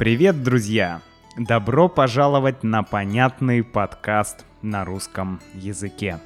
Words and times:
Привет, 0.00 0.42
друзья! 0.42 1.02
Добро 1.36 1.86
пожаловать 1.86 2.62
на 2.62 2.82
понятный 2.82 3.62
подкаст 3.62 4.46
на 4.62 4.86
русском 4.86 5.42
языке. 5.52 6.20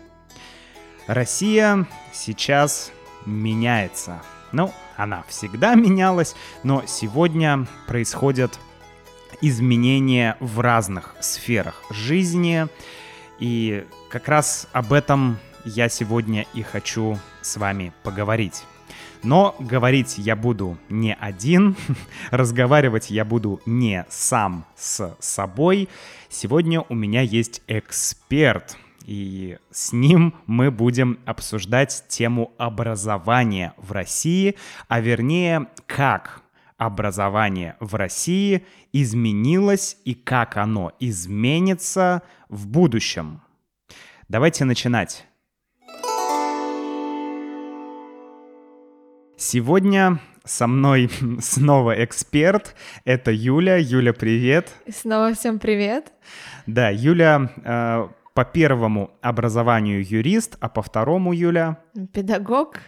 Россия 1.08 1.84
сейчас 2.12 2.92
меняется. 3.26 4.22
Ну, 4.52 4.72
она 4.96 5.24
всегда 5.26 5.74
менялась, 5.74 6.36
но 6.62 6.84
сегодня 6.86 7.66
происходят 7.88 8.60
изменения 9.40 10.36
в 10.38 10.60
разных 10.60 11.16
сферах 11.18 11.82
жизни. 11.90 12.68
И 13.40 13.84
как 14.08 14.28
раз 14.28 14.68
об 14.70 14.92
этом 14.92 15.38
я 15.64 15.88
сегодня 15.88 16.46
и 16.54 16.62
хочу 16.62 17.18
с 17.42 17.56
вами 17.56 17.92
поговорить. 18.04 18.62
Но 19.24 19.56
говорить 19.58 20.18
я 20.18 20.36
буду 20.36 20.76
не 20.90 21.14
один, 21.14 21.76
разговаривать 22.30 23.10
я 23.10 23.24
буду 23.24 23.60
не 23.64 24.04
сам 24.10 24.66
с 24.76 25.16
собой. 25.18 25.88
Сегодня 26.28 26.82
у 26.82 26.94
меня 26.94 27.22
есть 27.22 27.62
эксперт, 27.66 28.76
и 29.06 29.58
с 29.70 29.92
ним 29.92 30.34
мы 30.46 30.70
будем 30.70 31.18
обсуждать 31.24 32.04
тему 32.08 32.52
образования 32.58 33.72
в 33.78 33.92
России, 33.92 34.56
а 34.88 35.00
вернее, 35.00 35.68
как 35.86 36.42
образование 36.76 37.76
в 37.80 37.94
России 37.94 38.66
изменилось 38.92 39.96
и 40.04 40.14
как 40.14 40.56
оно 40.56 40.92
изменится 41.00 42.22
в 42.48 42.66
будущем. 42.66 43.40
Давайте 44.28 44.64
начинать. 44.64 45.26
Сегодня 49.44 50.20
со 50.44 50.66
мной 50.66 51.10
снова 51.40 52.02
эксперт. 52.02 52.74
Это 53.04 53.30
Юля. 53.30 53.76
Юля, 53.76 54.14
привет. 54.14 54.70
Снова 54.90 55.34
всем 55.34 55.58
привет. 55.58 56.14
Да, 56.66 56.88
Юля 56.88 57.50
э, 57.62 58.08
по 58.32 58.44
первому 58.46 59.10
образованию 59.20 60.02
юрист, 60.02 60.56
а 60.60 60.70
по 60.70 60.80
второму 60.80 61.34
Юля... 61.34 61.76
Педагог. 62.14 62.78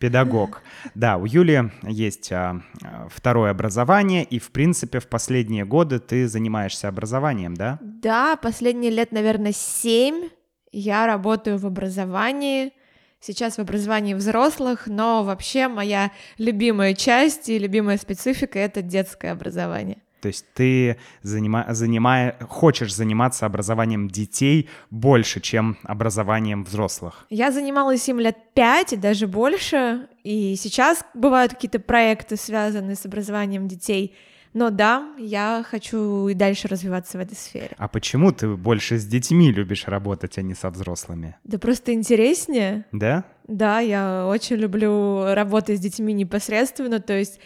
Педагог. 0.00 0.62
Да, 0.96 1.16
у 1.16 1.26
Юли 1.26 1.70
есть 1.82 2.32
а, 2.32 2.60
второе 3.08 3.52
образование, 3.52 4.24
и, 4.24 4.40
в 4.40 4.50
принципе, 4.50 4.98
в 4.98 5.06
последние 5.06 5.64
годы 5.64 6.00
ты 6.00 6.26
занимаешься 6.26 6.88
образованием, 6.88 7.54
да? 7.54 7.78
Да, 7.80 8.34
последние 8.34 8.90
лет, 8.90 9.12
наверное, 9.12 9.52
семь 9.52 10.28
я 10.72 11.06
работаю 11.06 11.58
в 11.58 11.66
образовании 11.66 12.72
сейчас 13.20 13.56
в 13.56 13.58
образовании 13.60 14.14
взрослых, 14.14 14.86
но 14.86 15.22
вообще 15.22 15.68
моя 15.68 16.10
любимая 16.38 16.94
часть 16.94 17.48
и 17.48 17.58
любимая 17.58 17.98
специфика— 17.98 18.58
это 18.60 18.82
детское 18.82 19.32
образование. 19.32 19.98
То 20.20 20.28
есть 20.28 20.44
ты 20.52 20.98
занима, 21.22 21.66
занимая, 21.70 22.36
хочешь 22.48 22.94
заниматься 22.94 23.46
образованием 23.46 24.08
детей 24.08 24.68
больше, 24.90 25.40
чем 25.40 25.78
образованием 25.82 26.64
взрослых? 26.64 27.26
Я 27.30 27.50
занималась 27.50 28.06
им 28.08 28.20
лет 28.20 28.36
пять 28.52 28.92
и 28.92 28.96
даже 28.96 29.26
больше, 29.26 30.08
и 30.22 30.56
сейчас 30.56 31.04
бывают 31.14 31.54
какие-то 31.54 31.78
проекты, 31.80 32.36
связанные 32.36 32.96
с 32.96 33.06
образованием 33.06 33.66
детей— 33.66 34.14
но 34.52 34.70
да, 34.70 35.08
я 35.18 35.64
хочу 35.68 36.28
и 36.28 36.34
дальше 36.34 36.68
развиваться 36.68 37.18
в 37.18 37.20
этой 37.20 37.36
сфере. 37.36 37.70
А 37.76 37.88
почему 37.88 38.32
ты 38.32 38.48
больше 38.48 38.98
с 38.98 39.04
детьми 39.04 39.52
любишь 39.52 39.86
работать, 39.86 40.38
а 40.38 40.42
не 40.42 40.54
со 40.54 40.70
взрослыми? 40.70 41.36
Да 41.44 41.58
просто 41.58 41.92
интереснее. 41.92 42.86
Да? 42.92 43.24
Да, 43.46 43.80
я 43.80 44.26
очень 44.26 44.56
люблю 44.56 45.34
работать 45.34 45.78
с 45.78 45.80
детьми 45.80 46.12
непосредственно, 46.12 47.00
то 47.00 47.16
есть 47.16 47.40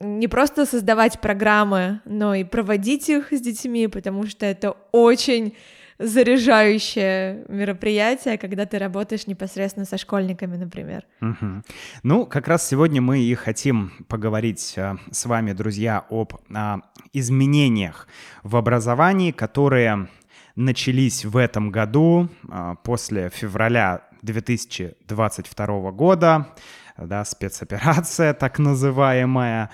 не 0.00 0.28
просто 0.28 0.66
создавать 0.66 1.20
программы, 1.20 2.00
но 2.04 2.34
и 2.34 2.44
проводить 2.44 3.08
их 3.08 3.32
с 3.32 3.40
детьми, 3.40 3.86
потому 3.86 4.26
что 4.26 4.44
это 4.46 4.76
очень 4.90 5.54
заряжающее 6.02 7.44
мероприятие, 7.48 8.38
когда 8.38 8.66
ты 8.66 8.78
работаешь 8.78 9.26
непосредственно 9.26 9.86
со 9.86 9.98
школьниками, 9.98 10.56
например. 10.56 11.04
Угу. 11.20 11.62
Ну, 12.02 12.26
как 12.26 12.48
раз 12.48 12.68
сегодня 12.68 13.00
мы 13.00 13.20
и 13.20 13.34
хотим 13.34 13.92
поговорить 14.08 14.74
а, 14.76 14.96
с 15.10 15.26
вами, 15.26 15.52
друзья, 15.52 16.04
об 16.10 16.34
а, 16.52 16.80
изменениях 17.12 18.08
в 18.42 18.56
образовании, 18.56 19.30
которые 19.30 20.08
начались 20.56 21.24
в 21.24 21.36
этом 21.36 21.70
году 21.70 22.28
а, 22.48 22.74
после 22.76 23.30
февраля 23.30 24.02
2022 24.22 25.90
года, 25.92 26.48
да, 26.96 27.24
спецоперация 27.24 28.34
так 28.34 28.58
называемая. 28.58 29.70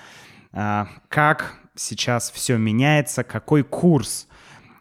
А, 0.51 0.87
как 1.09 1.55
сейчас 1.75 2.31
все 2.31 2.57
меняется, 2.57 3.23
какой 3.23 3.63
курс 3.63 4.27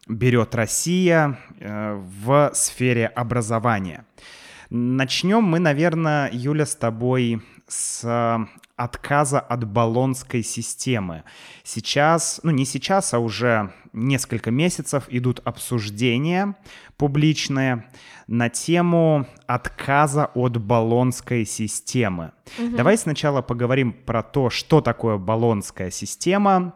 берет 0.09 0.55
Россия 0.55 1.39
э, 1.61 1.95
в 1.95 2.51
сфере 2.55 3.07
образования. 3.07 4.05
Начнем 4.71 5.43
мы, 5.43 5.59
наверное, 5.61 6.31
Юля, 6.33 6.67
с 6.67 6.75
тобой 6.75 7.43
с 7.69 8.49
отказа 8.77 9.41
от 9.41 9.65
баллонской 9.65 10.43
системы. 10.43 11.25
Сейчас, 11.65 12.41
ну 12.43 12.51
не 12.51 12.65
сейчас, 12.65 13.13
а 13.13 13.19
уже 13.19 13.73
несколько 13.93 14.51
месяцев 14.51 15.05
идут 15.09 15.41
обсуждения 15.45 16.55
публичные 16.97 17.87
на 18.29 18.49
тему 18.49 19.27
отказа 19.47 20.27
от 20.35 20.59
баллонской 20.59 21.45
системы. 21.45 22.33
Угу. 22.59 22.77
Давай 22.77 22.97
сначала 22.97 23.43
поговорим 23.43 23.93
про 23.93 24.23
то, 24.23 24.49
что 24.49 24.81
такое 24.81 25.19
баллонская 25.19 25.91
система, 25.91 26.75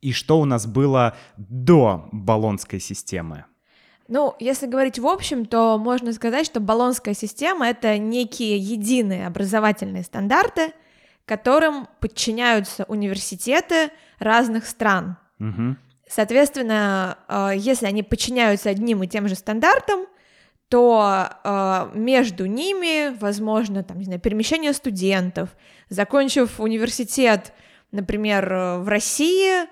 и 0.00 0.12
что 0.12 0.40
у 0.40 0.44
нас 0.44 0.66
было 0.66 1.16
до 1.36 2.08
баллонской 2.12 2.80
системы? 2.80 3.44
Ну, 4.08 4.34
если 4.40 4.66
говорить 4.66 4.98
в 4.98 5.06
общем, 5.06 5.46
то 5.46 5.78
можно 5.78 6.12
сказать, 6.12 6.44
что 6.44 6.58
баллонская 6.58 7.14
система— 7.14 7.68
это 7.68 7.96
некие 7.96 8.56
единые 8.56 9.26
образовательные 9.26 10.02
стандарты, 10.02 10.72
которым 11.26 11.86
подчиняются 12.00 12.84
университеты 12.88 13.90
разных 14.18 14.66
стран. 14.66 15.16
Угу. 15.38 15.76
Соответственно, 16.08 17.18
э, 17.28 17.52
если 17.56 17.86
они 17.86 18.02
подчиняются 18.02 18.68
одним 18.68 19.04
и 19.04 19.06
тем 19.06 19.28
же 19.28 19.36
стандартам, 19.36 20.06
то 20.68 21.28
э, 21.44 21.90
между 21.94 22.46
ними, 22.46 23.16
возможно, 23.16 23.84
там, 23.84 23.98
не 23.98 24.06
знаю, 24.06 24.20
перемещение 24.20 24.72
студентов, 24.72 25.50
закончив 25.88 26.58
университет, 26.58 27.52
например, 27.92 28.48
в 28.80 28.88
России, 28.88 29.66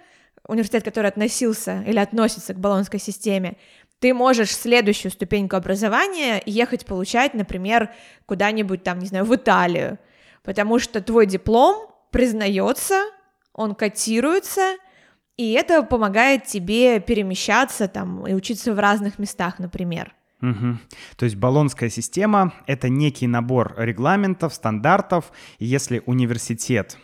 университет, 0.46 0.84
который 0.84 1.08
относился 1.08 1.82
или 1.86 1.98
относится 1.98 2.54
к 2.54 2.58
баллонской 2.58 2.98
системе, 2.98 3.56
ты 3.98 4.14
можешь 4.14 4.54
следующую 4.54 5.10
ступеньку 5.10 5.56
образования 5.56 6.42
ехать 6.46 6.86
получать, 6.86 7.34
например, 7.34 7.90
куда-нибудь 8.26 8.82
там, 8.82 8.98
не 8.98 9.06
знаю, 9.06 9.24
в 9.24 9.34
Италию, 9.34 9.98
потому 10.42 10.78
что 10.78 11.02
твой 11.02 11.26
диплом 11.26 11.90
признается, 12.10 13.02
он 13.52 13.74
котируется, 13.74 14.76
и 15.36 15.52
это 15.52 15.82
помогает 15.82 16.44
тебе 16.44 17.00
перемещаться 17.00 17.88
там 17.88 18.26
и 18.26 18.34
учиться 18.34 18.72
в 18.72 18.78
разных 18.78 19.18
местах, 19.18 19.58
например. 19.58 20.14
Угу. 20.40 20.78
То 21.16 21.24
есть 21.24 21.36
баллонская 21.36 21.88
система— 21.88 22.54
это 22.66 22.88
некий 22.88 23.26
набор 23.26 23.74
регламентов, 23.76 24.54
стандартов, 24.54 25.32
и 25.58 25.66
если 25.66 26.02
университет 26.06 26.96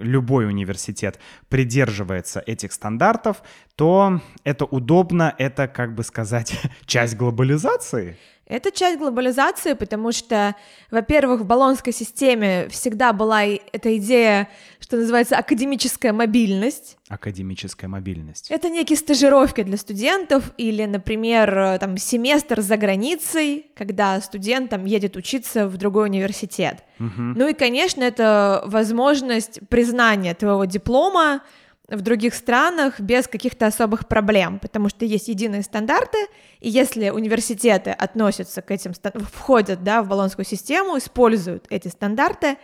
любой 0.00 0.46
университет 0.46 1.18
придерживается 1.48 2.40
этих 2.40 2.72
стандартов, 2.72 3.42
то 3.76 4.20
это 4.44 4.64
удобно, 4.64 5.34
это, 5.38 5.68
как 5.68 5.94
бы 5.94 6.02
сказать, 6.02 6.60
часть 6.86 7.16
глобализации. 7.16 8.16
Это 8.50 8.72
часть 8.72 8.98
глобализации, 8.98 9.74
потому 9.74 10.12
что, 10.12 10.56
во-первых, 10.90 11.42
в 11.42 11.44
баллонской 11.44 11.92
системе 11.92 12.68
всегда 12.68 13.12
была 13.12 13.44
эта 13.44 13.96
идея, 13.96 14.48
что 14.80 14.96
называется 14.96 15.36
академическая 15.36 16.12
мобильность. 16.12 16.98
Академическая 17.08 17.88
мобильность. 17.88 18.50
Это 18.50 18.68
некие 18.68 18.96
стажировки 18.96 19.62
для 19.62 19.76
студентов 19.76 20.52
или, 20.56 20.84
например, 20.84 21.78
там 21.78 21.96
семестр 21.96 22.60
за 22.60 22.76
границей, 22.76 23.66
когда 23.76 24.20
студент 24.20 24.70
там 24.70 24.84
едет 24.84 25.16
учиться 25.16 25.68
в 25.68 25.76
другой 25.76 26.08
университет. 26.08 26.82
Угу. 26.98 27.22
Ну 27.36 27.48
и, 27.48 27.54
конечно, 27.54 28.02
это 28.02 28.62
возможность 28.66 29.60
признания 29.68 30.34
твоего 30.34 30.64
диплома 30.64 31.42
в 31.90 32.00
других 32.02 32.34
странах 32.34 33.00
без 33.00 33.26
каких-то 33.26 33.66
особых 33.66 34.06
проблем, 34.08 34.58
потому 34.60 34.88
что 34.88 35.04
есть 35.04 35.28
единые 35.28 35.62
стандарты, 35.62 36.18
и 36.60 36.68
если 36.68 37.10
университеты 37.10 37.90
относятся 37.90 38.62
к 38.62 38.70
этим, 38.70 38.92
входят 39.32 39.82
да, 39.82 40.02
в 40.02 40.08
баллонскую 40.08 40.44
систему, 40.44 40.98
используют 40.98 41.66
эти 41.68 41.88
стандарты, 41.88 42.56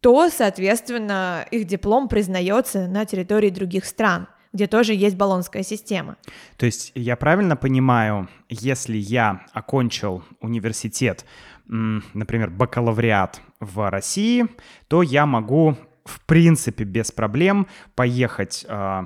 то, 0.00 0.28
соответственно, 0.30 1.46
их 1.50 1.66
диплом 1.66 2.08
признается 2.08 2.88
на 2.88 3.04
территории 3.04 3.50
других 3.50 3.84
стран 3.84 4.26
где 4.52 4.66
тоже 4.66 4.92
есть 4.94 5.16
баллонская 5.16 5.62
система. 5.62 6.16
То 6.58 6.66
есть 6.66 6.92
я 6.94 7.16
правильно 7.16 7.56
понимаю, 7.56 8.28
если 8.50 8.98
я 8.98 9.46
окончил 9.52 10.22
университет, 10.40 11.24
например, 11.66 12.50
бакалавриат 12.50 13.40
в 13.60 13.90
России, 13.90 14.46
то 14.88 15.02
я 15.02 15.24
могу 15.24 15.78
в 16.04 16.24
принципе 16.26 16.84
без 16.84 17.12
проблем 17.12 17.66
поехать 17.94 18.64
э, 18.68 19.04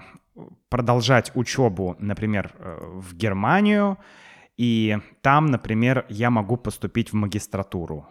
продолжать 0.69 1.33
учебу, 1.35 1.97
например, 1.99 2.53
э, 2.59 2.79
в 2.81 3.15
Германию, 3.15 3.99
и 4.57 4.99
там, 5.21 5.47
например, 5.47 6.07
я 6.09 6.31
могу 6.31 6.57
поступить 6.57 7.13
в 7.13 7.15
магистратуру. 7.15 8.07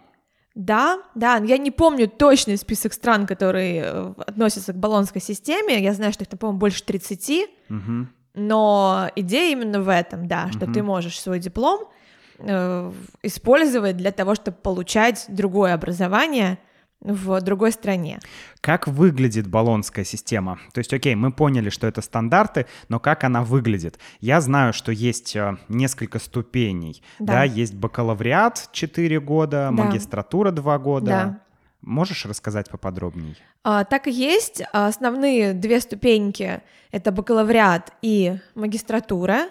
Да, 0.54 1.02
да, 1.14 1.36
я 1.36 1.58
не 1.58 1.70
помню 1.70 2.08
точный 2.08 2.56
список 2.56 2.94
стран, 2.94 3.26
которые 3.26 3.82
э, 3.84 4.14
относятся 4.16 4.72
к 4.72 4.76
баллонской 4.76 5.20
системе. 5.20 5.82
Я 5.82 5.92
знаю, 5.92 6.14
что 6.14 6.24
их 6.24 6.30
по-моему, 6.30 6.58
больше 6.58 6.82
30. 6.82 7.48
Угу. 7.68 8.06
Но 8.34 9.10
идея 9.16 9.52
именно 9.52 9.82
в 9.82 9.88
этом, 9.90 10.26
да, 10.28 10.50
что 10.52 10.64
угу. 10.64 10.72
ты 10.72 10.82
можешь 10.82 11.20
свой 11.20 11.40
диплом 11.40 11.90
э, 12.38 12.92
использовать 13.22 13.98
для 13.98 14.12
того, 14.12 14.34
чтобы 14.34 14.56
получать 14.56 15.26
другое 15.28 15.74
образование 15.74 16.58
в 17.00 17.40
другой 17.40 17.72
стране. 17.72 18.20
Как 18.60 18.88
выглядит 18.88 19.46
баллонская 19.46 20.04
система? 20.04 20.58
То 20.72 20.78
есть, 20.78 20.92
окей, 20.92 21.14
мы 21.14 21.30
поняли, 21.30 21.70
что 21.70 21.86
это 21.86 22.02
стандарты, 22.02 22.66
но 22.88 22.98
как 22.98 23.24
она 23.24 23.42
выглядит? 23.44 23.98
Я 24.20 24.40
знаю, 24.40 24.72
что 24.72 24.92
есть 24.92 25.36
э, 25.36 25.56
несколько 25.68 26.18
ступеней. 26.18 27.02
Да, 27.18 27.34
да 27.34 27.44
есть 27.44 27.74
бакалавриат 27.74 28.70
4 28.72 29.20
года, 29.20 29.50
да. 29.50 29.70
магистратура 29.70 30.50
2 30.50 30.78
года. 30.78 31.06
Да. 31.06 31.40
Можешь 31.82 32.26
рассказать 32.26 32.68
поподробнее? 32.70 33.36
А, 33.62 33.84
так 33.84 34.08
и 34.08 34.10
есть. 34.10 34.62
Основные 34.72 35.52
две 35.52 35.80
ступеньки— 35.80 36.62
это 36.90 37.12
бакалавриат 37.12 37.92
и 38.02 38.38
магистратура. 38.54 39.50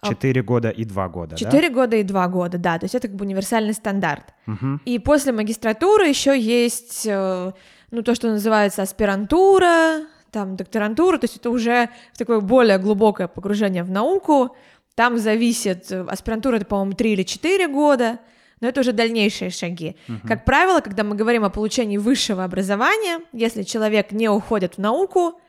А, 0.00 0.08
четыре 0.08 0.42
года 0.42 0.68
и 0.68 0.84
два 0.84 1.08
года, 1.08 1.36
Четыре 1.36 1.68
да? 1.68 1.74
года 1.74 1.96
и 1.96 2.02
два 2.02 2.28
года, 2.28 2.58
да, 2.58 2.78
то 2.78 2.84
есть 2.84 2.94
это 2.94 3.08
как 3.08 3.16
бы 3.16 3.24
универсальный 3.24 3.72
стандарт. 3.72 4.34
Угу. 4.46 4.80
И 4.84 4.98
после 4.98 5.32
магистратуры 5.32 6.06
еще 6.06 6.38
есть, 6.38 7.06
э, 7.06 7.52
ну, 7.90 8.02
то, 8.02 8.14
что 8.14 8.28
называется 8.28 8.82
аспирантура, 8.82 10.02
там, 10.30 10.56
докторантура, 10.56 11.16
то 11.16 11.24
есть 11.24 11.36
это 11.38 11.48
уже 11.48 11.88
такое 12.18 12.40
более 12.40 12.78
глубокое 12.78 13.26
погружение 13.26 13.82
в 13.82 13.90
науку, 13.90 14.54
там 14.94 15.16
зависит, 15.16 15.90
э, 15.90 16.04
аспирантура 16.06 16.56
это, 16.56 16.66
по-моему, 16.66 16.92
три 16.92 17.14
или 17.14 17.22
четыре 17.22 17.66
года, 17.66 18.18
но 18.60 18.68
это 18.68 18.80
уже 18.80 18.92
дальнейшие 18.92 19.50
шаги. 19.50 19.96
Угу. 20.08 20.28
Как 20.28 20.44
правило, 20.44 20.80
когда 20.80 21.04
мы 21.04 21.16
говорим 21.16 21.44
о 21.44 21.50
получении 21.50 21.96
высшего 21.96 22.44
образования, 22.44 23.20
если 23.32 23.62
человек 23.62 24.12
не 24.12 24.28
уходит 24.28 24.74
в 24.74 24.78
науку, 24.78 25.40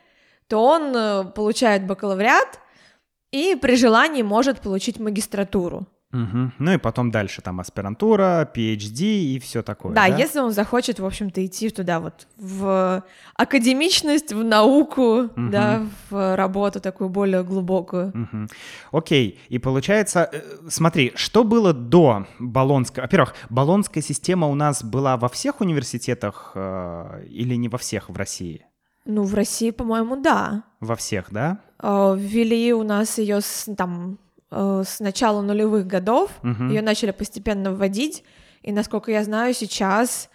то 0.47 0.63
он 0.63 0.95
э, 0.95 1.25
получает 1.35 1.85
бакалавриат, 1.85 2.59
и 3.31 3.56
при 3.56 3.75
желании 3.75 4.24
может 4.24 4.62
получить 4.62 5.00
магистратуру. 5.00 5.88
Угу. 6.13 6.51
Ну 6.59 6.71
и 6.71 6.77
потом 6.77 7.12
дальше 7.12 7.41
там 7.41 7.59
аспирантура, 7.59 8.50
PhD 8.56 9.01
и 9.01 9.39
все 9.39 9.62
такое. 9.62 9.94
Да, 9.94 10.07
да, 10.07 10.15
если 10.15 10.39
он 10.39 10.53
захочет, 10.53 11.00
в 11.00 11.06
общем-то, 11.06 11.45
идти 11.45 11.69
туда 11.69 12.00
вот 12.00 12.27
в 12.38 13.03
академичность, 13.35 14.31
в 14.31 14.41
науку, 14.41 15.24
угу. 15.24 15.31
да, 15.35 15.85
в 16.09 16.35
работу 16.38 16.79
такую 16.79 17.09
более 17.09 17.44
глубокую. 17.44 18.09
Угу. 18.09 18.47
Окей, 18.91 19.39
и 19.50 19.59
получается, 19.59 20.30
э, 20.31 20.41
смотри, 20.69 21.12
что 21.15 21.44
было 21.44 21.73
до 21.73 22.25
Болонской? 22.39 23.01
Во-первых, 23.01 23.35
Болонская 23.50 24.01
система 24.01 24.47
у 24.47 24.56
нас 24.56 24.85
была 24.85 25.18
во 25.18 25.27
всех 25.27 25.59
университетах 25.59 26.53
э, 26.56 27.25
или 27.30 27.56
не 27.56 27.68
во 27.68 27.77
всех 27.77 28.09
в 28.09 28.15
России? 28.15 28.65
Ну, 29.09 29.24
в 29.24 29.33
России, 29.33 29.71
по-моему, 29.71 30.18
да. 30.18 30.63
Во 30.81 30.98
всех, 30.98 31.31
да? 31.31 31.59
Э, 31.81 32.13
ввели 32.18 32.74
у 32.74 32.83
нас 32.83 33.18
ее 33.18 33.39
с, 33.39 33.65
там 33.77 34.19
э, 34.51 34.83
с 34.86 35.00
начала 35.00 35.42
нулевых 35.42 35.88
годов, 35.88 36.30
угу. 36.44 36.65
ее 36.65 36.81
начали 36.81 37.12
постепенно 37.12 37.71
вводить, 37.71 38.25
и 38.63 38.74
насколько 38.74 39.09
я 39.09 39.24
знаю, 39.24 39.54
сейчас 39.54 40.30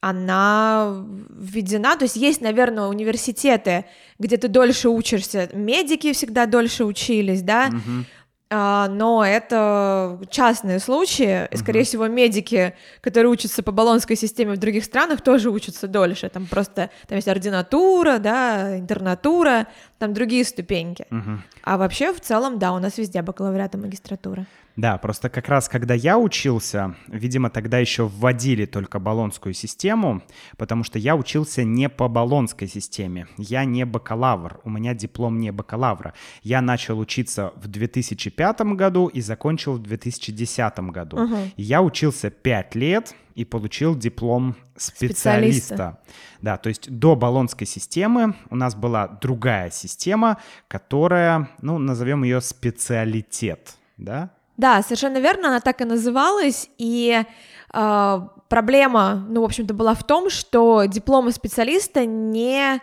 она 0.00 1.04
введена, 1.28 1.96
то 1.96 2.04
есть 2.04 2.16
есть, 2.16 2.40
наверное, 2.40 2.84
университеты, 2.84 3.86
где 4.20 4.36
ты 4.36 4.46
дольше 4.46 4.90
учишься, 4.90 5.48
медики 5.52 6.12
всегда 6.12 6.46
дольше 6.46 6.84
учились, 6.84 7.42
да, 7.42 7.68
угу. 7.68 8.04
А, 8.50 8.88
но 8.88 9.24
это 9.24 10.20
частные 10.30 10.78
случаи, 10.78 11.48
и, 11.50 11.56
скорее 11.56 11.80
uh-huh. 11.80 11.84
всего, 11.84 12.06
медики, 12.08 12.74
которые 13.00 13.30
учатся 13.30 13.62
по 13.62 13.72
баллонской 13.72 14.16
системе 14.16 14.52
в 14.52 14.58
других 14.58 14.84
странах, 14.84 15.22
тоже 15.22 15.50
учатся 15.50 15.88
дольше. 15.88 16.28
Там 16.28 16.46
просто 16.46 16.90
там 17.08 17.16
есть 17.16 17.28
ординатура, 17.28 18.18
да, 18.18 18.78
интернатура, 18.78 19.66
там 19.98 20.12
другие 20.12 20.44
ступеньки. 20.44 21.06
Uh-huh. 21.10 21.38
А 21.62 21.78
вообще, 21.78 22.12
в 22.12 22.20
целом, 22.20 22.58
да, 22.58 22.72
у 22.72 22.78
нас 22.78 22.98
везде 22.98 23.22
бакалавриат 23.22 23.74
и 23.74 23.78
магистратура. 23.78 24.46
Да, 24.76 24.98
просто 24.98 25.28
как 25.28 25.48
раз 25.48 25.68
когда 25.68 25.94
я 25.94 26.18
учился, 26.18 26.96
видимо, 27.06 27.48
тогда 27.48 27.78
еще 27.78 28.06
вводили 28.06 28.66
только 28.66 28.98
баллонскую 28.98 29.54
систему, 29.54 30.22
потому 30.56 30.82
что 30.82 30.98
я 30.98 31.14
учился 31.14 31.62
не 31.62 31.88
по 31.88 32.08
баллонской 32.08 32.66
системе. 32.66 33.28
Я 33.38 33.64
не 33.64 33.84
бакалавр, 33.86 34.60
у 34.64 34.70
меня 34.70 34.94
диплом 34.94 35.38
не 35.38 35.52
бакалавра. 35.52 36.14
Я 36.42 36.60
начал 36.60 36.98
учиться 36.98 37.52
в 37.56 37.68
2005 37.68 38.60
году 38.74 39.06
и 39.06 39.20
закончил 39.20 39.74
в 39.74 39.82
2010 39.82 40.78
году. 40.90 41.22
Угу. 41.22 41.36
Я 41.56 41.80
учился 41.80 42.30
5 42.30 42.74
лет 42.74 43.14
и 43.36 43.44
получил 43.44 43.96
диплом 43.96 44.56
специалиста. 44.76 45.08
специалиста. 45.08 45.98
Да, 46.40 46.56
то 46.56 46.68
есть 46.68 46.90
до 46.90 47.14
баллонской 47.14 47.66
системы 47.66 48.34
у 48.50 48.56
нас 48.56 48.74
была 48.74 49.06
другая 49.06 49.70
система, 49.70 50.38
которая, 50.68 51.48
ну, 51.62 51.78
назовем 51.78 52.24
ее 52.24 52.40
специалитет, 52.40 53.76
да? 53.96 54.30
Да, 54.56 54.82
совершенно 54.82 55.18
верно, 55.18 55.48
она 55.48 55.60
так 55.60 55.80
и 55.80 55.84
называлась, 55.84 56.68
и 56.78 57.24
э, 57.72 58.20
проблема, 58.48 59.26
ну, 59.28 59.40
в 59.40 59.44
общем-то, 59.44 59.74
была 59.74 59.94
в 59.94 60.04
том, 60.04 60.30
что 60.30 60.84
дипломы 60.84 61.32
специалиста 61.32 62.06
не 62.06 62.80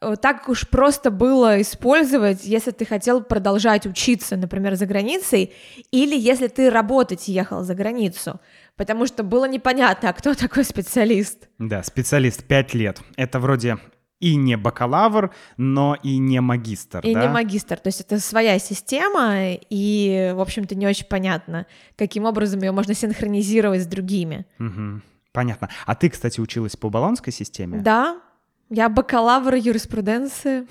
э, 0.00 0.16
так 0.20 0.48
уж 0.48 0.68
просто 0.68 1.10
было 1.10 1.60
использовать, 1.60 2.44
если 2.44 2.70
ты 2.70 2.84
хотел 2.84 3.20
продолжать 3.22 3.84
учиться, 3.86 4.36
например, 4.36 4.76
за 4.76 4.86
границей, 4.86 5.52
или 5.90 6.16
если 6.16 6.46
ты 6.46 6.70
работать 6.70 7.26
ехал 7.26 7.64
за 7.64 7.74
границу, 7.74 8.40
потому 8.76 9.06
что 9.06 9.24
было 9.24 9.46
непонятно, 9.46 10.10
а 10.10 10.12
кто 10.12 10.34
такой 10.36 10.64
специалист. 10.64 11.48
Да, 11.58 11.82
специалист 11.82 12.44
5 12.44 12.74
лет. 12.74 13.00
Это 13.16 13.40
вроде 13.40 13.78
и 14.22 14.36
не 14.36 14.56
бакалавр, 14.56 15.34
но 15.56 15.96
и 16.00 16.18
не 16.18 16.40
магистр. 16.40 17.00
И 17.00 17.12
да? 17.12 17.22
не 17.22 17.28
магистр. 17.28 17.76
То 17.76 17.88
есть 17.88 18.00
это 18.00 18.20
своя 18.20 18.58
система, 18.60 19.56
и, 19.68 20.32
в 20.36 20.40
общем-то, 20.40 20.76
не 20.76 20.86
очень 20.86 21.06
понятно, 21.06 21.66
каким 21.96 22.24
образом 22.24 22.60
ее 22.60 22.70
можно 22.70 22.94
синхронизировать 22.94 23.82
с 23.82 23.86
другими. 23.86 24.46
Угу. 24.60 25.02
Понятно. 25.32 25.70
А 25.86 25.94
ты, 25.96 26.08
кстати, 26.08 26.40
училась 26.40 26.76
по 26.76 26.88
баллонской 26.88 27.32
системе? 27.32 27.80
Да. 27.80 28.20
Я 28.70 28.88
бакалавр 28.88 29.54
юриспруденции. 29.54 30.68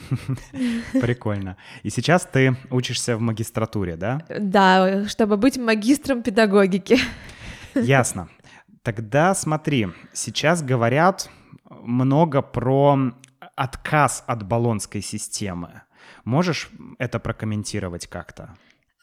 Прикольно. 1.01 1.57
И 1.83 1.89
сейчас 1.89 2.25
ты 2.31 2.55
учишься 2.71 3.17
в 3.17 3.19
магистратуре, 3.19 3.97
да? 3.97 4.21
Да, 4.29 5.05
чтобы 5.09 5.35
быть 5.35 5.57
магистром 5.57 6.23
педагогики. 6.23 6.97
Ясно. 7.75 8.29
Тогда 8.81 9.35
смотри, 9.35 9.89
сейчас 10.13 10.63
говорят 10.63 11.29
много 11.69 12.41
про 12.41 13.13
отказ 13.55 14.23
от 14.27 14.43
баллонской 14.43 15.01
системы. 15.01 15.81
Можешь 16.23 16.69
это 16.99 17.19
прокомментировать 17.19 18.07
как-то? 18.07 18.55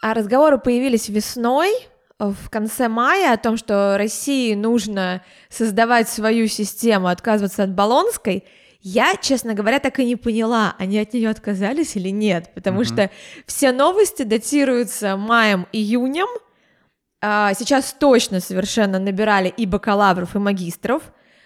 А 0.02 0.14
разговоры 0.14 0.58
появились 0.58 1.08
весной, 1.08 1.72
в 2.18 2.50
конце 2.50 2.88
мая, 2.88 3.32
о 3.32 3.36
том, 3.36 3.56
что 3.56 3.96
России 3.96 4.54
нужно 4.54 5.22
создавать 5.48 6.08
свою 6.08 6.48
систему, 6.48 7.08
отказываться 7.08 7.62
от 7.62 7.74
баллонской, 7.74 8.44
я, 8.80 9.16
честно 9.16 9.54
говоря, 9.54 9.80
так 9.80 9.98
и 9.98 10.04
не 10.04 10.16
поняла, 10.16 10.74
они 10.78 10.98
от 10.98 11.12
нее 11.12 11.30
отказались 11.30 11.96
или 11.96 12.10
нет, 12.10 12.52
потому 12.54 12.82
mm-hmm. 12.82 12.84
что 12.84 13.10
все 13.44 13.72
новости 13.72 14.22
датируются 14.22 15.16
маем-июнем, 15.16 16.28
а 17.20 17.54
сейчас 17.54 17.94
точно 17.98 18.38
совершенно 18.40 19.00
набирали 19.00 19.48
и 19.48 19.66
бакалавров, 19.66 20.36
и 20.36 20.38
магистров, 20.38 21.02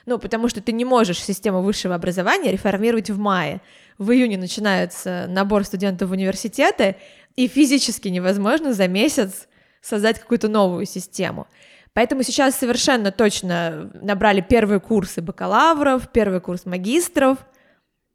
ну, 0.07 0.19
потому 0.19 0.49
что 0.49 0.61
ты 0.61 0.73
не 0.73 0.85
можешь 0.85 1.23
систему 1.23 1.63
высшего 1.63 1.95
образования 1.95 2.53
реформировать 2.53 3.11
в 3.11 3.19
мае. 3.19 3.61
В 3.99 4.11
июне 4.11 4.37
начинается 4.37 5.27
набор 5.29 5.65
студентов 5.65 6.09
в 6.09 6.13
университеты, 6.13 6.97
и 7.37 7.49
физически 7.49 8.09
невозможно 8.09 8.73
за 8.73 8.89
месяц 8.89 9.49
создать 9.81 10.21
какую-то 10.21 10.49
новую 10.49 10.87
систему. 10.87 11.47
Поэтому 11.95 12.23
сейчас 12.23 12.57
совершенно 12.57 13.11
точно 13.11 13.91
набрали 13.95 14.41
первые 14.41 14.81
курсы 14.81 15.21
бакалавров, 15.21 16.11
первый 16.11 16.41
курс 16.41 16.65
магистров. 16.65 17.39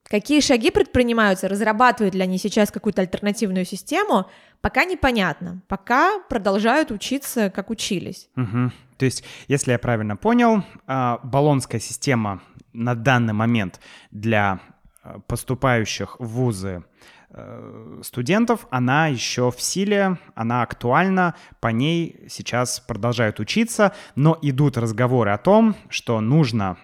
Какие 0.03 0.39
шаги 0.39 0.71
предпринимаются, 0.71 1.49
разрабатывают 1.49 2.15
ли 2.15 2.21
они 2.21 2.37
сейчас 2.37 2.71
какую-то 2.71 3.01
альтернативную 3.01 3.65
систему, 3.65 4.25
пока 4.61 4.85
непонятно. 4.85 5.61
Пока 5.67 6.19
продолжают 6.29 6.91
учиться, 6.91 7.49
как 7.49 7.69
учились. 7.69 8.29
Угу. 8.37 8.71
То 8.97 9.05
есть, 9.05 9.23
если 9.47 9.71
я 9.71 9.79
правильно 9.79 10.15
понял, 10.17 10.63
а, 10.87 11.19
баллонская 11.23 11.79
система 11.79 12.41
на 12.73 12.95
данный 12.95 13.33
момент 13.33 13.79
для 14.11 14.59
а, 15.03 15.19
поступающих 15.19 16.19
в 16.19 16.27
вузы 16.27 16.83
э, 17.29 18.01
студентов, 18.03 18.67
она 18.71 19.07
еще 19.07 19.51
в 19.51 19.61
силе, 19.61 20.17
она 20.35 20.63
актуальна, 20.63 21.35
по 21.59 21.67
ней 21.67 22.25
сейчас 22.29 22.79
продолжают 22.79 23.39
учиться, 23.39 23.93
но 24.15 24.37
идут 24.41 24.77
разговоры 24.77 25.31
о 25.31 25.37
том, 25.37 25.75
что 25.89 26.19
нужно 26.21 26.77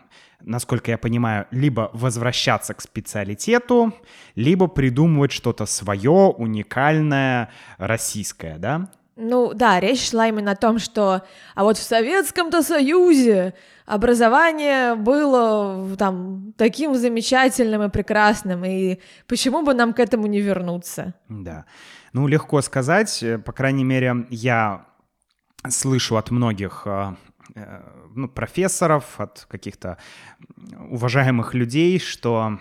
насколько 0.46 0.92
я 0.92 0.98
понимаю, 0.98 1.48
либо 1.52 1.90
возвращаться 1.94 2.74
к 2.74 2.82
специалитету, 2.82 3.94
либо 4.36 4.68
придумывать 4.68 5.32
что-то 5.32 5.66
свое, 5.66 6.34
уникальное, 6.38 7.50
российское, 7.78 8.58
да? 8.58 8.90
Ну 9.16 9.54
да, 9.54 9.80
речь 9.80 10.10
шла 10.10 10.28
именно 10.28 10.52
о 10.52 10.56
том, 10.56 10.80
что 10.80 11.22
а 11.56 11.64
вот 11.64 11.78
в 11.78 11.84
Советском-то 11.84 12.64
Союзе 12.64 13.54
образование 13.86 14.96
было 14.96 15.96
там 15.98 16.54
таким 16.58 16.96
замечательным 16.96 17.84
и 17.84 17.90
прекрасным, 17.90 18.66
и 18.66 19.00
почему 19.28 19.62
бы 19.62 19.74
нам 19.74 19.94
к 19.94 20.00
этому 20.00 20.26
не 20.28 20.42
вернуться? 20.42 21.14
Да. 21.30 21.66
Ну, 22.14 22.28
легко 22.28 22.62
сказать, 22.62 23.22
э, 23.24 23.38
по 23.38 23.52
крайней 23.52 23.84
мере, 23.84 24.26
я 24.30 24.86
слышу 25.68 26.18
от 26.18 26.32
многих 26.32 26.84
э, 26.86 27.16
э, 27.56 27.82
ну, 28.16 28.28
профессоров, 28.28 29.20
от 29.20 29.46
каких-то 29.50 29.98
уважаемых 30.90 31.54
людей, 31.54 32.00
что 32.00 32.60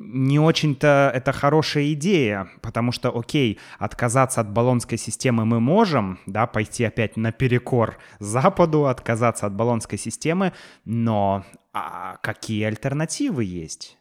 не 0.00 0.38
очень-то 0.38 1.10
это 1.12 1.32
хорошая 1.32 1.92
идея, 1.92 2.48
потому 2.62 2.92
что, 2.92 3.16
окей, 3.16 3.58
отказаться 3.78 4.40
от 4.40 4.50
баллонской 4.50 4.96
системы 4.96 5.44
мы 5.44 5.58
можем, 5.58 6.20
да, 6.26 6.46
пойти 6.46 6.84
опять 6.84 7.16
наперекор 7.16 7.98
Западу, 8.20 8.86
отказаться 8.86 9.46
от 9.46 9.54
баллонской 9.54 9.98
системы, 9.98 10.52
но 10.84 11.44
а 11.72 12.16
какие 12.22 12.64
альтернативы 12.64 13.44
есть? 13.44 13.98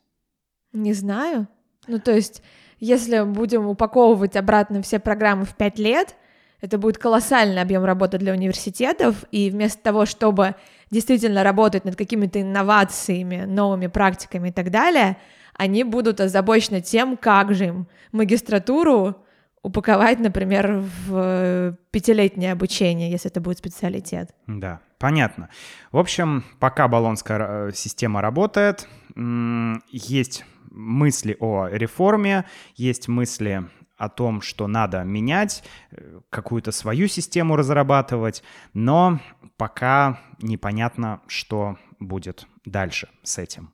Не 0.72 0.94
знаю. 0.94 1.48
Ну, 1.88 2.00
то 2.00 2.12
есть, 2.14 2.44
если 2.80 3.22
будем 3.22 3.66
упаковывать 3.66 4.36
обратно 4.36 4.82
все 4.84 5.00
программы 5.00 5.46
в 5.46 5.56
пять 5.56 5.80
лет, 5.80 6.16
это 6.62 6.78
будет 6.78 6.98
колоссальный 6.98 7.62
объем 7.62 7.86
работы 7.86 8.18
для 8.18 8.34
университетов, 8.34 9.24
и 9.32 9.50
вместо 9.50 9.82
того, 9.82 10.06
чтобы 10.06 10.56
действительно 10.90 11.44
работать 11.44 11.86
над 11.86 11.96
какими-то 11.96 12.42
инновациями, 12.42 13.46
новыми 13.46 13.88
практиками 13.88 14.50
и 14.50 14.52
так 14.52 14.72
далее, 14.72 15.18
они 15.54 15.84
будут 15.84 16.22
озабочены 16.22 16.82
тем, 16.82 17.18
как 17.18 17.54
же 17.54 17.66
им 17.66 17.88
магистратуру 18.12 19.18
упаковать, 19.64 20.20
например, 20.20 20.84
в 21.08 21.78
пятилетнее 21.92 22.54
обучение, 22.54 23.12
если 23.12 23.30
это 23.30 23.42
будет 23.42 23.58
специалитет. 23.58 24.30
Да, 24.46 24.80
понятно. 24.98 25.50
В 25.92 25.98
общем, 25.98 26.46
пока 26.60 26.88
баллонская 26.88 27.68
э, 27.68 27.72
система 27.74 28.22
работает, 28.22 28.88
есть 29.16 30.46
мысли 30.72 31.36
о 31.40 31.68
реформе, 31.68 32.46
есть 32.76 33.08
мысли 33.08 33.68
о 33.98 34.10
том, 34.10 34.42
что 34.42 34.68
надо 34.68 35.04
менять, 35.04 35.64
э, 35.92 36.20
какую-то 36.30 36.72
свою 36.72 37.08
систему 37.08 37.56
разрабатывать, 37.56 38.44
но 38.74 39.20
пока 39.58 40.20
непонятно, 40.42 41.22
что 41.28 41.78
будет 42.00 42.48
дальше 42.66 43.10
с 43.24 43.38
этим. 43.38 43.74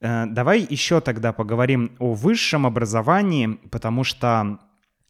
Э, 0.00 0.24
давай 0.26 0.60
еще 0.60 1.00
тогда 1.00 1.32
поговорим 1.32 1.92
о 1.98 2.14
высшем 2.14 2.66
образовании, 2.66 3.58
потому 3.70 4.04
что 4.04 4.58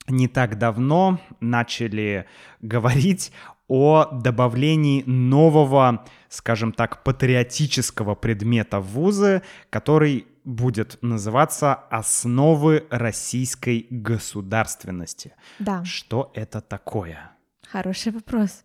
не 0.08 0.28
так 0.28 0.58
давно 0.58 1.20
начали 1.40 2.26
говорить 2.60 3.32
о 3.68 4.06
добавлении 4.12 5.02
нового, 5.06 6.04
скажем 6.28 6.72
так, 6.72 7.02
патриотического 7.02 8.14
предмета 8.14 8.80
в 8.80 8.86
вузы, 8.86 9.42
который 9.70 10.26
будет 10.46 10.98
называться 11.02 11.74
«Основы 11.90 12.86
российской 12.88 13.86
государственности». 13.90 15.34
Да. 15.58 15.84
Что 15.84 16.30
это 16.34 16.60
такое? 16.62 17.32
Хороший 17.68 18.12
вопрос. 18.12 18.64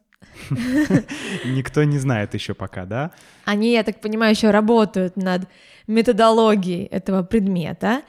Никто 1.45 1.83
не 1.83 1.97
знает 1.97 2.35
еще 2.35 2.53
пока, 2.53 2.85
да? 2.85 3.11
Они, 3.45 3.71
я 3.73 3.83
так 3.83 3.99
понимаю, 3.99 4.33
еще 4.35 4.51
работают 4.51 5.17
над 5.17 5.49
методологией 5.87 6.85
этого 6.85 7.23
предмета. 7.23 8.03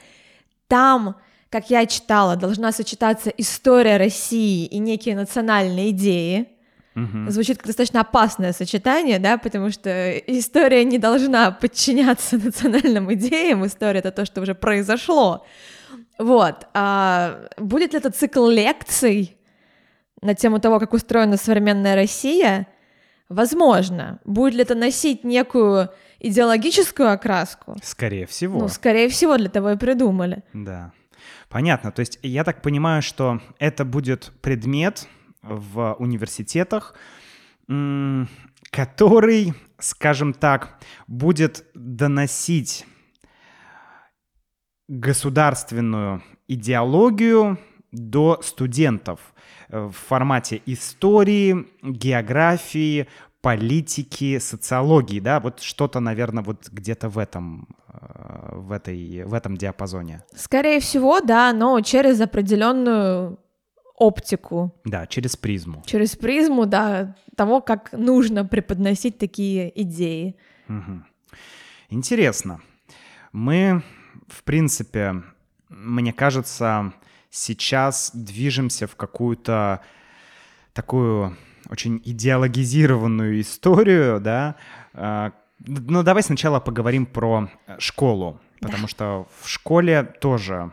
Там, 0.69 1.17
как 1.49 1.71
я 1.71 1.87
читала, 1.87 2.37
должна 2.37 2.73
сочетаться 2.73 3.31
история 3.31 3.97
России 3.97 4.67
и 4.67 4.79
некие 4.79 5.17
национальные 5.17 5.91
идеи. 5.91 6.49
Угу. 6.95 7.31
Звучит 7.31 7.59
как 7.59 7.67
достаточно 7.67 8.01
опасное 8.01 8.53
сочетание, 8.53 9.19
да, 9.19 9.39
потому 9.39 9.71
что 9.71 10.11
история 10.19 10.85
не 10.85 10.99
должна 10.99 11.51
подчиняться 11.51 12.37
национальным 12.45 13.13
идеям, 13.15 13.65
история 13.67 14.01
это 14.01 14.11
то, 14.11 14.25
что 14.25 14.43
уже 14.43 14.55
произошло. 14.55 15.47
Вот. 16.19 16.67
А 16.75 17.49
будет 17.57 17.93
ли 17.93 17.99
это 17.99 18.11
цикл 18.11 18.47
лекций 18.47 19.37
на 20.21 20.35
тему 20.35 20.61
того, 20.61 20.79
как 20.79 20.93
устроена 20.93 21.37
современная 21.37 21.95
Россия? 21.95 22.67
Возможно. 23.29 24.21
Будет 24.25 24.55
ли 24.55 24.63
это 24.63 24.75
носить 24.75 25.25
некую 25.25 25.89
идеологическую 26.21 27.11
окраску? 27.11 27.77
Скорее 27.83 28.27
всего. 28.27 28.59
Ну, 28.59 28.69
скорее 28.69 29.09
всего, 29.09 29.37
для 29.39 29.49
того 29.49 29.71
и 29.71 29.77
придумали. 29.77 30.43
Да. 30.53 30.93
Понятно. 31.49 31.93
То 31.93 32.01
есть 32.01 32.19
я 32.23 32.45
так 32.45 32.63
понимаю, 32.63 33.03
что 33.03 33.41
это 33.59 33.85
будет 33.85 34.33
предмет, 34.43 35.07
в 35.43 35.95
университетах, 35.99 36.95
который, 38.71 39.55
скажем 39.79 40.33
так, 40.33 40.79
будет 41.07 41.65
доносить 41.75 42.87
государственную 44.89 46.23
идеологию 46.49 47.59
до 47.93 48.41
студентов 48.43 49.21
в 49.69 49.93
формате 49.93 50.63
истории, 50.67 51.67
географии, 51.83 53.09
политики, 53.43 54.39
социологии, 54.39 55.21
да, 55.21 55.41
вот 55.41 55.61
что-то, 55.61 56.01
наверное, 56.01 56.45
вот 56.45 56.69
где-то 56.71 57.09
в 57.09 57.19
этом, 57.19 57.69
э, 57.89 58.55
в 58.55 58.73
этой, 58.73 59.25
в 59.25 59.35
этом 59.35 59.57
диапазоне. 59.57 60.23
Скорее 60.35 60.79
всего, 60.79 61.21
да, 61.21 61.53
но 61.53 61.81
через 61.81 62.21
определенную 62.21 63.39
оптику. 64.03 64.75
Да, 64.85 65.07
через 65.07 65.37
призму. 65.37 65.83
Через 65.87 66.17
призму, 66.17 66.67
да, 66.67 67.15
того, 67.37 67.61
как 67.61 67.93
нужно 67.93 68.45
преподносить 68.45 69.19
такие 69.19 69.73
идеи. 69.83 70.35
Угу. 70.69 71.03
Интересно. 71.91 72.61
Мы, 73.33 73.83
в 74.29 74.43
принципе, 74.43 75.23
мне 75.69 76.13
кажется, 76.13 76.93
сейчас 77.31 78.11
движемся 78.15 78.87
в 78.87 78.97
какую-то 78.97 79.81
такую 80.73 81.37
очень 81.71 82.03
идеологизированную 82.05 83.41
историю, 83.41 84.21
да. 84.21 84.57
А, 84.95 85.33
Но 85.61 85.81
ну, 85.89 86.03
давай 86.03 86.23
сначала 86.23 86.61
поговорим 86.61 87.07
про 87.07 87.49
школу, 87.79 88.41
потому 88.61 88.83
да. 88.83 88.89
что 88.89 89.29
в 89.41 89.49
школе 89.49 90.03
тоже 90.21 90.73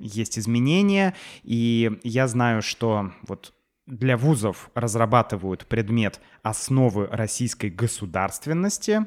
есть 0.00 0.38
изменения, 0.38 1.14
и 1.42 1.98
я 2.02 2.28
знаю, 2.28 2.62
что 2.62 3.12
вот 3.26 3.52
для 3.86 4.16
вузов 4.16 4.70
разрабатывают 4.74 5.66
предмет 5.66 6.20
основы 6.42 7.06
российской 7.06 7.70
государственности, 7.70 9.06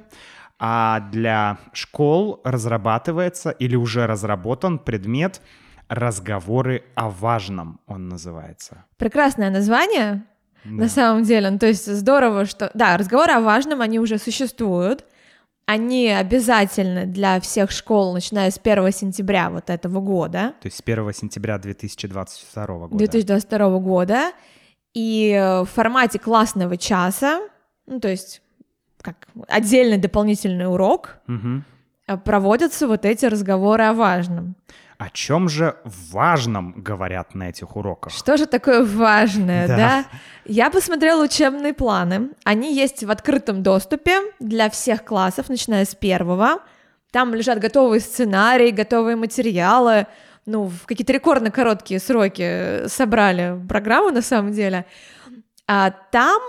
а 0.57 0.99
для 1.11 1.57
школ 1.73 2.41
разрабатывается 2.43 3.51
или 3.51 3.75
уже 3.75 4.07
разработан 4.07 4.79
предмет 4.79 5.41
разговоры 5.87 6.83
о 6.95 7.09
важном, 7.09 7.79
он 7.87 8.09
называется. 8.09 8.85
Прекрасное 8.97 9.49
название, 9.49 10.25
да. 10.63 10.71
на 10.71 10.89
самом 10.89 11.23
деле. 11.23 11.49
Ну, 11.49 11.59
то 11.59 11.67
есть 11.67 11.91
здорово, 11.91 12.45
что... 12.45 12.69
Да, 12.73 12.97
разговоры 12.97 13.33
о 13.33 13.41
важном, 13.41 13.81
они 13.81 13.99
уже 13.99 14.17
существуют, 14.17 15.05
они 15.69 16.09
обязательны 16.09 17.05
для 17.05 17.39
всех 17.39 17.69
школ, 17.69 18.13
начиная 18.13 18.49
с 18.49 18.57
1 18.57 18.91
сентября 18.91 19.51
вот 19.51 19.69
этого 19.69 20.01
года. 20.01 20.55
То 20.61 20.65
есть 20.65 20.77
с 20.77 20.81
1 20.83 21.13
сентября 21.13 21.59
2022 21.59 22.65
года. 22.65 22.97
2022 22.97 23.77
года. 23.77 24.31
И 24.95 25.39
в 25.39 25.69
формате 25.71 26.17
классного 26.17 26.75
часа, 26.75 27.41
ну, 27.85 27.99
то 27.99 28.07
есть 28.07 28.41
как 29.03 29.27
отдельный 29.47 29.99
дополнительный 29.99 30.67
урок, 30.67 31.19
угу. 31.27 32.17
проводятся 32.25 32.87
вот 32.87 33.05
эти 33.05 33.27
разговоры 33.27 33.83
о 33.83 33.93
важном. 33.93 34.55
О 34.99 35.09
чем 35.11 35.47
же 35.47 35.77
важном 35.85 36.73
говорят 36.75 37.33
на 37.33 37.47
этих 37.47 37.77
уроках? 37.77 38.11
Что 38.11 38.35
же 38.35 38.45
такое 38.45 38.83
важное, 38.83 39.65
да? 39.65 39.77
да? 39.77 40.05
Я 40.43 40.69
посмотрела 40.69 41.23
учебные 41.23 41.73
планы. 41.73 42.31
Они 42.43 42.75
есть 42.75 43.05
в 43.05 43.09
открытом 43.09 43.63
доступе 43.63 44.19
для 44.41 44.69
всех 44.69 45.05
классов, 45.05 45.47
начиная 45.47 45.85
с 45.85 45.95
первого. 45.95 46.59
Там 47.11 47.33
лежат 47.33 47.59
готовые 47.59 48.01
сценарии, 48.01 48.71
готовые 48.71 49.15
материалы. 49.15 50.05
Ну, 50.45 50.65
в 50.65 50.85
какие-то 50.85 51.13
рекордно 51.13 51.49
короткие 51.49 52.01
сроки 52.01 52.85
собрали 52.89 53.57
программу 53.69 54.09
на 54.09 54.21
самом 54.21 54.51
деле. 54.51 54.85
А 55.65 55.91
там 55.91 56.41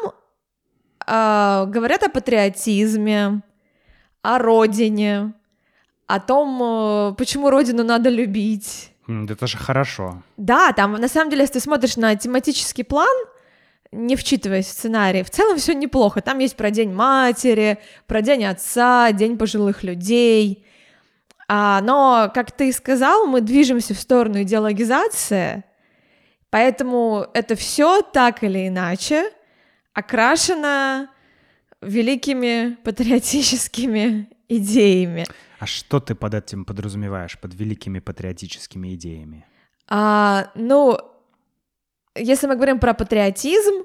э, 1.07 1.67
говорят 1.69 2.03
о 2.03 2.09
патриотизме, 2.09 3.43
о 4.23 4.39
родине, 4.39 5.35
о 6.15 6.21
том, 6.21 6.61
э, 6.63 7.15
почему 7.17 7.51
родину 7.51 7.85
надо 7.85 8.11
любить. 8.11 8.93
Это 9.07 9.47
же 9.47 9.59
хорошо. 9.59 10.23
Да, 10.37 10.73
там 10.73 10.93
на 10.93 11.09
самом 11.09 11.31
деле, 11.31 11.43
если 11.43 11.55
ты 11.55 11.61
смотришь 11.61 11.97
на 11.97 12.17
тематический 12.17 12.85
план, 12.85 13.17
не 13.93 14.17
вчитываясь 14.17 14.67
в 14.67 14.71
сценарий. 14.71 15.23
В 15.23 15.31
целом 15.31 15.59
все 15.59 15.75
неплохо. 15.75 16.21
Там 16.21 16.39
есть 16.39 16.57
про 16.57 16.71
День 16.71 16.93
матери, 16.93 17.79
про 18.07 18.23
День 18.23 18.45
отца, 18.45 19.13
День 19.13 19.37
пожилых 19.37 19.83
людей. 19.83 20.65
А, 21.49 21.81
но, 21.81 22.31
как 22.33 22.53
ты 22.53 22.73
сказал, 22.73 23.27
мы 23.27 23.41
движемся 23.41 23.95
в 23.95 23.99
сторону 23.99 24.43
идеологизации, 24.43 25.65
поэтому 26.51 27.27
это 27.35 27.57
все 27.57 28.03
так 28.03 28.45
или 28.45 28.69
иначе 28.69 29.31
окрашено 29.93 31.09
великими 31.81 32.77
патриотическими 32.85 34.29
идеями. 34.49 35.27
А 35.61 35.67
что 35.67 36.01
ты 36.01 36.15
под 36.15 36.33
этим 36.33 36.65
подразумеваешь, 36.65 37.39
под 37.39 37.55
великими 37.55 37.99
патриотическими 37.99 38.95
идеями? 38.95 39.45
А, 39.89 40.51
ну, 40.55 40.99
если 42.17 42.47
мы 42.47 42.57
говорим 42.57 42.79
про 42.79 42.95
патриотизм, 42.95 43.85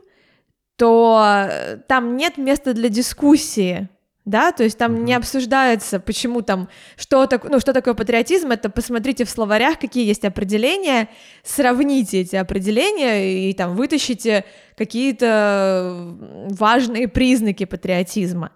то 0.78 1.22
э, 1.50 1.78
там 1.90 2.16
нет 2.16 2.38
места 2.38 2.74
для 2.74 2.88
дискуссии, 2.88 3.90
да, 4.24 4.54
то 4.54 4.64
есть 4.64 4.78
там 4.78 4.96
mm-hmm. 4.96 5.04
не 5.04 5.14
обсуждается, 5.16 6.00
почему 6.00 6.42
там, 6.42 6.70
что, 6.96 7.28
так, 7.28 7.44
ну, 7.44 7.60
что 7.60 7.74
такое 7.74 7.94
патриотизм, 7.94 8.52
это 8.52 8.70
посмотрите 8.70 9.26
в 9.26 9.30
словарях, 9.30 9.78
какие 9.78 10.08
есть 10.08 10.24
определения, 10.24 11.10
сравните 11.44 12.22
эти 12.22 12.38
определения 12.38 13.50
и 13.50 13.54
там 13.54 13.76
вытащите 13.76 14.46
какие-то 14.78 16.16
важные 16.52 17.10
признаки 17.10 17.66
патриотизма. 17.66 18.52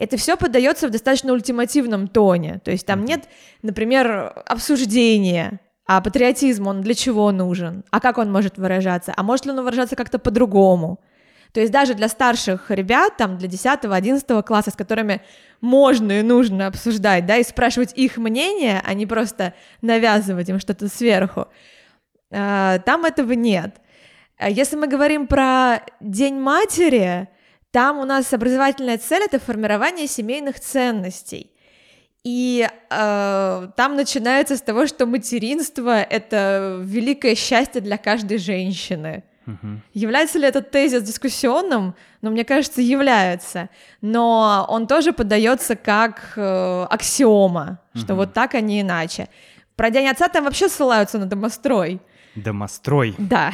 Это 0.00 0.16
все 0.16 0.38
подается 0.38 0.88
в 0.88 0.90
достаточно 0.90 1.32
ультимативном 1.34 2.08
тоне, 2.08 2.58
то 2.64 2.70
есть 2.70 2.86
там 2.86 3.04
нет, 3.04 3.28
например, 3.60 4.32
обсуждения, 4.46 5.60
а 5.86 6.00
патриотизм, 6.00 6.66
он 6.66 6.80
для 6.80 6.94
чего 6.94 7.30
нужен? 7.32 7.84
А 7.90 8.00
как 8.00 8.16
он 8.16 8.32
может 8.32 8.56
выражаться? 8.56 9.12
А 9.14 9.22
может 9.22 9.44
ли 9.44 9.52
он 9.52 9.62
выражаться 9.62 9.96
как-то 9.96 10.18
по-другому? 10.18 11.00
То 11.52 11.60
есть 11.60 11.70
даже 11.70 11.92
для 11.92 12.08
старших 12.08 12.70
ребят, 12.70 13.18
там, 13.18 13.36
для 13.36 13.48
10-11 13.48 14.42
класса, 14.42 14.70
с 14.70 14.74
которыми 14.74 15.20
можно 15.60 16.12
и 16.12 16.22
нужно 16.22 16.66
обсуждать, 16.66 17.26
да, 17.26 17.36
и 17.36 17.42
спрашивать 17.42 17.92
их 17.94 18.16
мнение, 18.16 18.80
а 18.82 18.94
не 18.94 19.04
просто 19.04 19.52
навязывать 19.82 20.48
им 20.48 20.60
что-то 20.60 20.88
сверху, 20.88 21.48
э, 22.30 22.78
там 22.86 23.04
этого 23.04 23.32
нет. 23.32 23.76
А 24.38 24.48
если 24.48 24.76
мы 24.76 24.86
говорим 24.86 25.26
про 25.26 25.82
День 26.00 26.36
матери, 26.38 27.28
там 27.70 27.98
у 27.98 28.04
нас 28.04 28.32
образовательная 28.32 28.98
цель— 28.98 29.22
это 29.24 29.38
формирование 29.38 30.06
семейных 30.06 30.60
ценностей. 30.60 31.50
И 32.22 32.68
э, 32.90 33.68
там 33.76 33.96
начинается 33.96 34.56
с 34.56 34.60
того, 34.60 34.86
что 34.86 35.06
материнство— 35.06 36.00
это 36.02 36.78
великое 36.82 37.34
счастье 37.34 37.80
для 37.80 37.96
каждой 37.96 38.38
женщины. 38.38 39.24
Угу. 39.46 39.80
Является 39.94 40.38
ли 40.38 40.46
этот 40.46 40.70
тезис 40.70 41.02
дискуссионным? 41.02 41.94
Ну, 42.20 42.30
мне 42.30 42.44
кажется, 42.44 42.82
является. 42.82 43.70
Но 44.02 44.66
он 44.68 44.86
тоже 44.86 45.12
подается 45.12 45.76
как 45.76 46.34
э, 46.36 46.86
аксиома, 46.90 47.80
угу. 47.94 48.00
что 48.00 48.14
вот 48.14 48.34
так, 48.34 48.54
а 48.54 48.60
не 48.60 48.82
иначе. 48.82 49.28
Про 49.76 49.90
День 49.90 50.08
отца 50.08 50.28
там 50.28 50.44
вообще 50.44 50.68
ссылаются 50.68 51.18
на 51.18 51.24
домострой. 51.24 52.00
Домострой. 52.34 53.14
Да. 53.18 53.52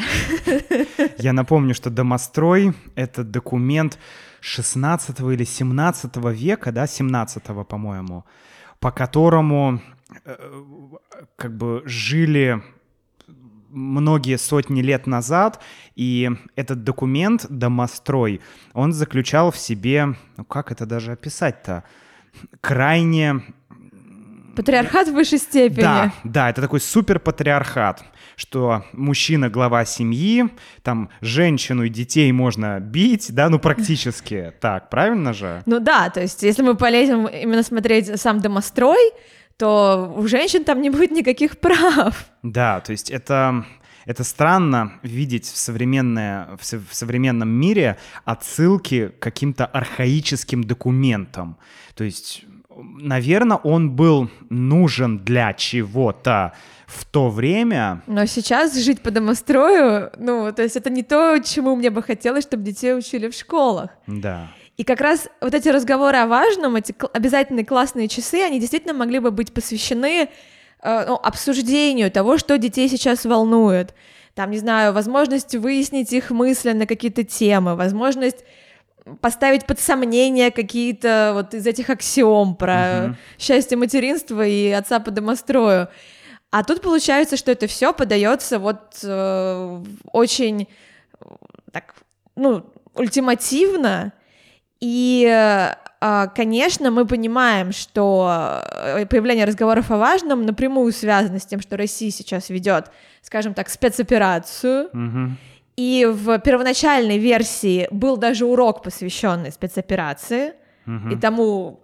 Я 1.18 1.32
напомню, 1.32 1.74
что 1.74 1.90
домострой— 1.90 2.74
это 2.94 3.24
документ 3.24 3.98
16 4.40 5.20
или 5.20 5.44
17 5.44 6.16
века, 6.16 6.72
да, 6.72 6.86
17 6.86 7.42
по-моему, 7.66 8.24
по 8.78 8.90
которому 8.90 9.80
э, 10.24 10.36
как 11.36 11.56
бы 11.56 11.82
жили 11.84 12.62
многие 13.76 14.38
сотни 14.38 14.80
лет 14.80 15.06
назад, 15.06 15.62
и 15.94 16.30
этот 16.56 16.82
документ 16.84 17.46
«Домострой», 17.48 18.40
он 18.72 18.92
заключал 18.92 19.50
в 19.50 19.58
себе, 19.58 20.14
ну 20.36 20.44
как 20.44 20.72
это 20.72 20.86
даже 20.86 21.12
описать-то, 21.12 21.84
крайне... 22.60 23.42
Патриархат 24.56 25.08
в 25.08 25.12
высшей 25.12 25.38
степени. 25.38 25.82
Да, 25.82 26.12
да, 26.24 26.50
это 26.50 26.62
такой 26.62 26.80
супер 26.80 27.20
патриархат, 27.20 28.02
что 28.36 28.84
мужчина 28.92 29.48
глава 29.48 29.84
семьи, 29.84 30.48
там 30.82 31.08
женщину 31.22 31.84
и 31.84 31.88
детей 31.88 32.30
можно 32.32 32.78
бить, 32.78 33.34
да, 33.34 33.48
ну 33.48 33.58
практически 33.58 34.52
так, 34.60 34.90
правильно 34.90 35.32
же? 35.32 35.62
Ну 35.66 35.80
да, 35.80 36.10
то 36.10 36.20
есть 36.20 36.42
если 36.42 36.62
мы 36.62 36.76
полезем 36.76 37.26
именно 37.26 37.62
смотреть 37.62 38.20
сам 38.20 38.40
домострой, 38.40 39.12
то 39.56 40.14
у 40.16 40.28
женщин 40.28 40.64
там 40.64 40.82
не 40.82 40.90
будет 40.90 41.10
никаких 41.10 41.58
прав. 41.60 42.26
Да, 42.42 42.80
то 42.80 42.92
есть 42.92 43.10
это 43.10 43.64
это 44.04 44.22
странно 44.22 44.92
видеть 45.02 45.46
в, 45.46 45.56
современное, 45.56 46.56
в, 46.56 46.62
в 46.62 46.94
современном 46.94 47.48
мире 47.48 47.98
отсылки 48.24 49.08
к 49.08 49.18
каким-то 49.18 49.66
архаическим 49.66 50.62
документам. 50.62 51.56
То 51.96 52.04
есть, 52.04 52.44
наверное, 52.76 53.56
он 53.56 53.90
был 53.90 54.30
нужен 54.48 55.18
для 55.18 55.52
чего-то 55.54 56.52
в 56.86 57.04
то 57.04 57.28
время. 57.28 58.02
Но 58.06 58.26
сейчас 58.26 58.76
жить 58.76 59.00
по 59.02 59.10
домострою, 59.10 60.10
ну, 60.16 60.52
то 60.52 60.62
есть 60.62 60.76
это 60.76 60.88
не 60.88 61.02
то, 61.02 61.38
чему 61.38 61.74
мне 61.76 61.90
бы 61.90 62.02
хотелось, 62.02 62.44
чтобы 62.44 62.62
детей 62.62 62.96
учили 62.96 63.28
в 63.28 63.34
школах. 63.34 63.90
Да. 64.06 64.48
И 64.76 64.84
как 64.84 65.00
раз 65.00 65.28
вот 65.40 65.54
эти 65.54 65.68
разговоры 65.68 66.18
о 66.18 66.26
важном, 66.26 66.76
эти 66.76 66.94
обязательные 67.12 67.64
классные 67.64 68.08
часы, 68.08 68.42
они 68.42 68.60
действительно 68.60 68.94
могли 68.94 69.18
бы 69.18 69.30
быть 69.30 69.52
посвящены 69.52 70.28
э, 70.82 71.04
ну, 71.06 71.14
обсуждению 71.14 72.10
того, 72.10 72.38
что 72.38 72.58
детей 72.58 72.88
сейчас 72.88 73.24
волнует. 73.24 73.94
Там, 74.34 74.50
не 74.50 74.58
знаю, 74.58 74.92
возможность 74.92 75.54
выяснить 75.54 76.12
их 76.12 76.30
мысли 76.30 76.72
на 76.72 76.86
какие-то 76.86 77.24
темы, 77.24 77.74
возможность 77.74 78.44
поставить 79.20 79.66
под 79.66 79.80
сомнение 79.80 80.50
какие-то 80.50 81.30
вот 81.32 81.54
из 81.54 81.66
этих 81.66 81.90
аксиом 81.90 82.56
про 82.56 82.74
uh-huh. 82.74 83.14
счастье 83.38 83.78
материнства 83.78 84.44
и 84.44 84.68
отца 84.70 84.98
по 84.98 85.10
домострою. 85.10 85.88
А 86.56 86.64
тут 86.64 86.80
получается, 86.80 87.36
что 87.36 87.52
это 87.52 87.66
все 87.66 87.92
подается 87.92 88.58
вот 88.58 89.00
э, 89.02 89.82
очень 90.10 90.66
так, 91.70 91.94
ну, 92.34 92.64
ультимативно, 92.94 94.14
и, 94.80 95.26
а, 96.00 96.26
конечно, 96.28 96.90
мы 96.90 97.06
понимаем, 97.06 97.72
что 97.72 98.62
э, 98.72 99.04
появление 99.04 99.44
разговоров 99.44 99.90
о 99.90 99.98
важном 99.98 100.46
напрямую 100.46 100.92
связано 100.92 101.40
с 101.40 101.44
тем, 101.44 101.60
что 101.60 101.76
Россия 101.76 102.10
сейчас 102.10 102.48
ведет, 102.48 102.90
скажем 103.20 103.52
так, 103.52 103.68
спецоперацию. 103.68 104.86
Угу. 104.94 105.36
И 105.76 106.08
в 106.10 106.38
первоначальной 106.38 107.18
версии 107.18 107.86
был 107.90 108.16
даже 108.16 108.46
урок, 108.46 108.82
посвященный 108.82 109.52
спецоперации 109.52 110.54
угу. 110.86 111.10
и 111.10 111.16
тому, 111.16 111.80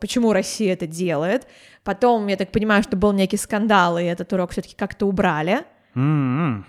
почему 0.00 0.32
Россия 0.32 0.72
это 0.72 0.86
делает. 0.86 1.46
Потом, 1.84 2.26
я 2.28 2.36
так 2.36 2.52
понимаю, 2.52 2.82
что 2.82 2.96
был 2.96 3.12
некий 3.12 3.36
скандал, 3.36 3.98
и 3.98 4.04
этот 4.04 4.32
урок 4.32 4.52
все-таки 4.52 4.74
как-то 4.76 5.06
убрали. 5.06 5.64
Mm-hmm. 5.94 6.64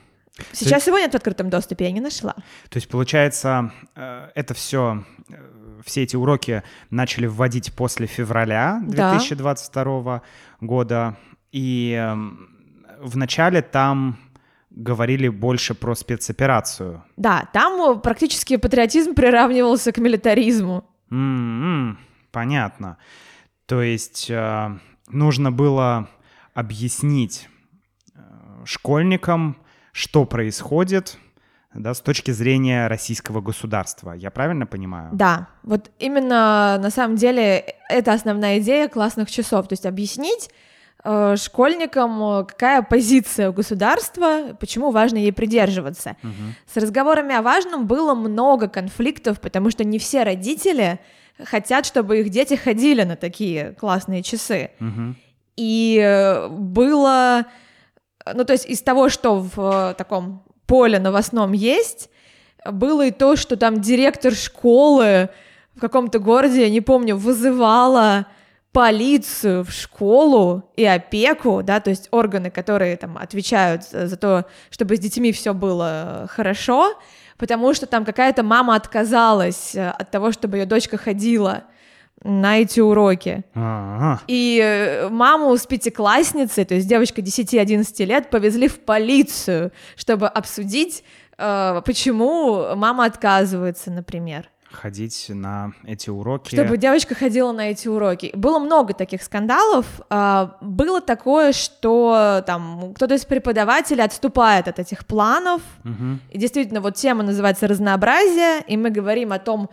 Сейчас 0.52 0.88
его 0.88 0.98
нет 0.98 1.12
в 1.12 1.16
открытом 1.16 1.50
доступе, 1.50 1.86
я 1.86 1.92
не 1.92 2.02
нашла. 2.02 2.34
То 2.70 2.78
есть, 2.78 2.90
получается, 2.90 3.72
э, 3.96 4.30
это 4.34 4.54
все 4.54 5.04
все 5.86 6.04
эти 6.04 6.16
уроки 6.16 6.64
начали 6.90 7.28
вводить 7.28 7.74
после 7.74 8.08
февраля 8.08 8.82
2022 8.86 10.04
да. 10.04 10.22
года. 10.62 11.18
И 11.52 11.92
эм, 11.92 12.50
вначале 13.00 13.62
там 13.62 14.18
говорили 14.72 15.28
больше 15.28 15.76
про 15.76 15.94
спецоперацию. 15.94 17.04
Да, 17.18 17.48
там 17.54 18.02
практически 18.02 18.58
патриотизм 18.58 19.14
приравнивался 19.14 19.92
к 19.92 19.98
милитаризму. 19.98 20.84
Mm-hmm, 21.12 21.96
понятно. 22.34 22.98
То 23.66 23.82
есть 23.82 24.30
э, 24.30 24.78
нужно 25.08 25.52
было 25.54 26.10
объяснить 26.54 27.48
э, 28.14 28.20
школьникам, 28.66 29.56
что 29.94 30.26
происходит, 30.26 31.18
да, 31.74 31.94
с 31.94 32.02
точки 32.02 32.32
зрения 32.32 32.88
российского 32.88 33.40
государства. 33.42 34.12
Я 34.12 34.32
правильно 34.32 34.66
понимаю? 34.66 35.12
Да, 35.14 35.48
вот 35.64 35.92
именно 36.00 36.78
на 36.82 36.90
самом 36.90 37.16
деле 37.16 37.76
это 37.90 38.14
основная 38.14 38.60
идея 38.60 38.90
классных 38.90 39.32
часов, 39.32 39.68
то 39.68 39.74
есть 39.74 39.86
объяснить 39.86 40.50
э, 41.04 41.36
школьникам, 41.38 42.46
какая 42.48 42.82
позиция 42.82 43.52
у 43.52 43.54
государства, 43.54 44.56
почему 44.60 44.92
важно 44.92 45.18
ей 45.18 45.32
придерживаться. 45.32 46.18
Угу. 46.24 46.32
С 46.74 46.78
разговорами 46.78 47.36
о 47.36 47.42
важном 47.42 47.88
было 47.88 48.16
много 48.16 48.68
конфликтов, 48.68 49.40
потому 49.40 49.70
что 49.70 49.84
не 49.84 50.00
все 50.00 50.24
родители 50.24 51.00
хотят, 51.42 51.86
чтобы 51.86 52.20
их 52.20 52.30
дети 52.30 52.56
ходили 52.56 53.04
на 53.04 53.16
такие 53.16 53.74
классные 53.74 54.24
часы. 54.24 54.72
Угу. 54.80 55.16
И 55.56 56.00
э, 56.04 56.48
было, 56.50 57.46
ну 58.32 58.44
то 58.44 58.54
есть 58.54 58.66
из 58.66 58.82
того, 58.82 59.10
что 59.10 59.40
в 59.40 59.92
э, 59.92 59.94
таком 59.96 60.44
поле 60.66 61.00
новостном 61.00 61.52
есть, 61.52 62.10
было 62.66 63.08
и 63.08 63.12
то, 63.12 63.36
что 63.36 63.58
там 63.58 63.82
директор 63.82 64.34
школы 64.34 65.30
в 65.76 65.80
каком-то 65.80 66.20
городе, 66.20 66.62
я 66.62 66.70
не 66.70 66.82
помню, 66.82 67.18
вызывала 67.18 68.28
полицию 68.72 69.64
в 69.64 69.72
школу 69.72 70.72
и 70.76 70.84
опеку, 70.84 71.62
да, 71.64 71.80
то 71.80 71.92
есть 71.92 72.08
органы, 72.12 72.50
которые 72.50 72.98
там 72.98 73.18
отвечают 73.18 73.84
за 73.84 74.18
то, 74.18 74.46
чтобы 74.72 74.96
с 74.96 75.00
детьми 75.00 75.32
все 75.32 75.54
было 75.54 76.28
хорошо, 76.30 76.98
потому 77.38 77.74
что 77.74 77.86
там 77.86 78.06
какая-то 78.06 78.44
мама 78.44 78.76
отказалась 78.76 79.76
э, 79.76 79.90
от 79.90 80.12
того, 80.12 80.32
чтобы 80.32 80.58
ее 80.58 80.66
дочка 80.66 80.98
ходила 80.98 81.64
на 82.24 82.60
эти 82.60 82.80
уроки. 82.80 83.44
А-а. 83.54 84.20
И 84.28 84.62
э, 84.64 85.10
маму 85.10 85.56
с 85.58 85.66
пятиклассницей, 85.66 86.66
то 86.66 86.76
есть 86.76 86.88
девочка 86.88 87.22
10-11 87.22 88.06
лет, 88.06 88.30
повезли 88.30 88.68
в 88.68 88.80
полицию, 88.80 89.72
чтобы 89.96 90.28
обсудить, 90.28 91.04
э, 91.38 91.82
почему 91.86 92.76
мама 92.76 93.06
отказывается, 93.06 93.92
например. 93.92 94.50
Ходить 94.74 95.28
на 95.30 95.72
эти 95.86 96.10
уроки. 96.10 96.56
Чтобы 96.56 96.78
девочка 96.78 97.16
ходила 97.16 97.52
на 97.52 97.70
эти 97.72 97.88
уроки. 97.88 98.32
Было 98.34 98.60
много 98.60 98.94
таких 98.94 99.22
скандалов. 99.22 99.86
А, 100.10 100.58
Было 100.62 101.00
такое, 101.00 101.54
что 101.54 102.44
там 102.46 102.94
кто-то 102.96 103.14
из 103.14 103.26
преподавателей 103.26 104.04
отступает 104.04 104.68
от 104.68 104.80
этих 104.80 105.06
планов. 105.06 105.62
Мгм. 105.84 106.20
И 106.32 106.38
действительно, 106.38 106.82
вот 106.82 106.96
тема 106.96 107.24
называется 107.24 107.68
разнообразие, 107.68 108.62
и 108.68 108.76
мы 108.76 108.90
говорим 108.90 109.32
о 109.32 109.40
том, 109.40 109.70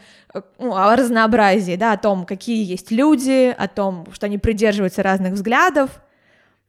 ну, 0.59 0.77
о 0.77 0.95
разнообразии, 0.95 1.77
да, 1.77 1.93
о 1.93 1.97
том, 1.97 2.27
какие 2.27 2.65
есть 2.65 2.91
люди, 2.91 3.55
о 3.57 3.69
том, 3.69 4.07
что 4.13 4.27
они 4.27 4.39
придерживаются 4.39 5.03
разных 5.03 5.33
взглядов. 5.33 5.91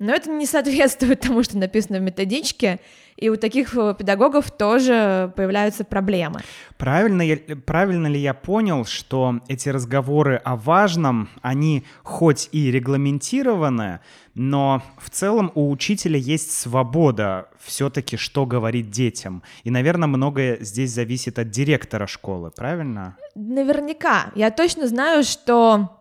Но 0.02 0.12
это 0.16 0.32
не 0.32 0.48
соответствует 0.48 1.20
тому, 1.20 1.44
что 1.44 1.60
написано 1.60 2.00
в 2.00 2.02
методичке, 2.02 2.80
и 3.18 3.30
у 3.30 3.36
таких 3.36 3.78
э, 3.78 3.94
педагогов 3.94 4.50
тоже 4.50 5.32
появляются 5.36 5.84
проблемы. 5.84 6.40
Правильно, 6.78 7.22
я- 7.22 7.38
правильно 7.38 8.08
ли 8.08 8.20
я 8.20 8.34
понял, 8.34 8.84
что 8.86 9.42
эти 9.48 9.70
разговоры 9.70 10.38
о 10.38 10.56
важном, 10.56 11.30
они 11.44 11.86
хоть 12.02 12.50
и 12.52 12.72
регламентированы, 12.72 14.00
но 14.34 14.82
в 14.98 15.12
целом 15.12 15.52
у 15.54 15.70
учителя 15.70 16.18
есть 16.18 16.52
свобода 16.52 17.50
все-таки, 17.64 18.18
что 18.18 18.48
говорить 18.48 18.90
детям. 18.90 19.44
И, 19.64 19.70
наверное, 19.70 20.08
многое 20.08 20.58
здесь 20.62 20.90
зависит 20.90 21.38
от 21.38 21.52
директора 21.52 22.08
школы, 22.08 22.50
правильно? 22.50 23.18
Наверняка. 23.36 24.32
Я 24.34 24.50
точно 24.50 24.88
знаю, 24.88 25.24
что 25.24 25.92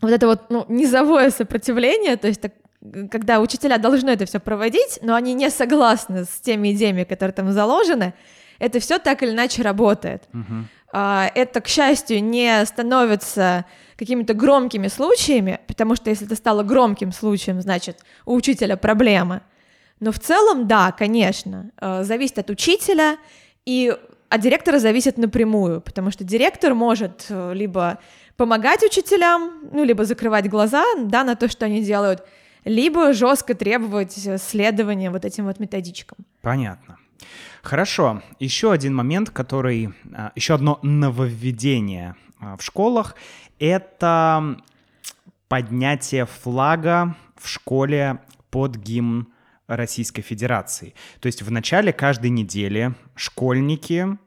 вот 0.00 0.10
это 0.10 0.26
вот 0.26 0.48
ну, 0.48 0.64
низовое 0.70 1.30
сопротивление, 1.30 2.16
то 2.16 2.28
есть 2.28 2.40
так, 2.40 2.52
когда 3.10 3.40
учителя 3.40 3.78
должны 3.78 4.10
это 4.10 4.24
все 4.24 4.40
проводить, 4.40 4.98
но 5.02 5.14
они 5.14 5.34
не 5.34 5.50
согласны 5.50 6.24
с 6.24 6.40
теми 6.40 6.72
идеями, 6.72 7.04
которые 7.04 7.32
там 7.32 7.52
заложены, 7.52 8.14
это 8.58 8.80
все 8.80 8.98
так 8.98 9.22
или 9.22 9.30
иначе 9.30 9.62
работает. 9.62 10.24
А, 10.92 11.30
Это, 11.34 11.60
к 11.60 11.68
счастью, 11.68 12.22
не 12.22 12.64
становится 12.66 13.64
какими-то 13.96 14.34
громкими 14.34 14.88
случаями, 14.88 15.60
потому 15.66 15.96
что 15.96 16.10
если 16.10 16.26
это 16.26 16.36
стало 16.36 16.62
громким 16.62 17.12
случаем, 17.12 17.60
значит, 17.62 17.98
у 18.26 18.34
учителя 18.34 18.76
проблемы. 18.76 19.40
Но 20.00 20.10
в 20.12 20.18
целом, 20.18 20.66
да, 20.66 20.92
конечно, 20.92 21.70
э, 21.80 22.02
зависит 22.02 22.38
от 22.38 22.50
учителя, 22.50 23.16
и 23.64 23.96
от 24.28 24.40
директора 24.40 24.78
зависит 24.78 25.18
напрямую, 25.18 25.80
потому 25.80 26.10
что 26.10 26.24
директор 26.24 26.74
может 26.74 27.26
э, 27.28 27.52
либо 27.54 27.98
помогать 28.36 28.82
учителям, 28.82 29.68
ну, 29.72 29.84
либо 29.84 30.04
закрывать 30.04 30.48
глаза, 30.48 30.84
да, 30.98 31.22
на 31.22 31.36
то, 31.36 31.48
что 31.48 31.66
они 31.66 31.82
делают, 31.82 32.24
либо 32.64 33.12
жестко 33.12 33.54
требовать 33.54 34.26
э, 34.26 34.38
следования 34.38 35.10
вот 35.10 35.24
этим 35.24 35.44
вот 35.44 35.60
методичкам. 35.60 36.18
Понятно. 36.40 36.98
Хорошо. 37.62 38.22
Еще 38.40 38.72
один 38.72 38.94
момент, 38.94 39.30
который... 39.30 39.94
а, 40.14 40.32
Еще 40.34 40.54
одно 40.54 40.78
нововведение 40.82 42.16
а, 42.40 42.56
в 42.56 42.62
школах— 42.62 43.14
это 43.58 44.56
поднятие 45.48 46.26
флага 46.26 47.16
в 47.36 47.48
школе 47.48 48.18
под 48.50 48.76
гимн 48.76 49.28
Российской 49.68 50.22
Федерации. 50.22 50.94
То 51.20 51.26
есть 51.26 51.42
в 51.42 51.50
начале 51.50 51.92
каждой 51.92 52.30
недели 52.30 52.94
школьники 53.14 54.18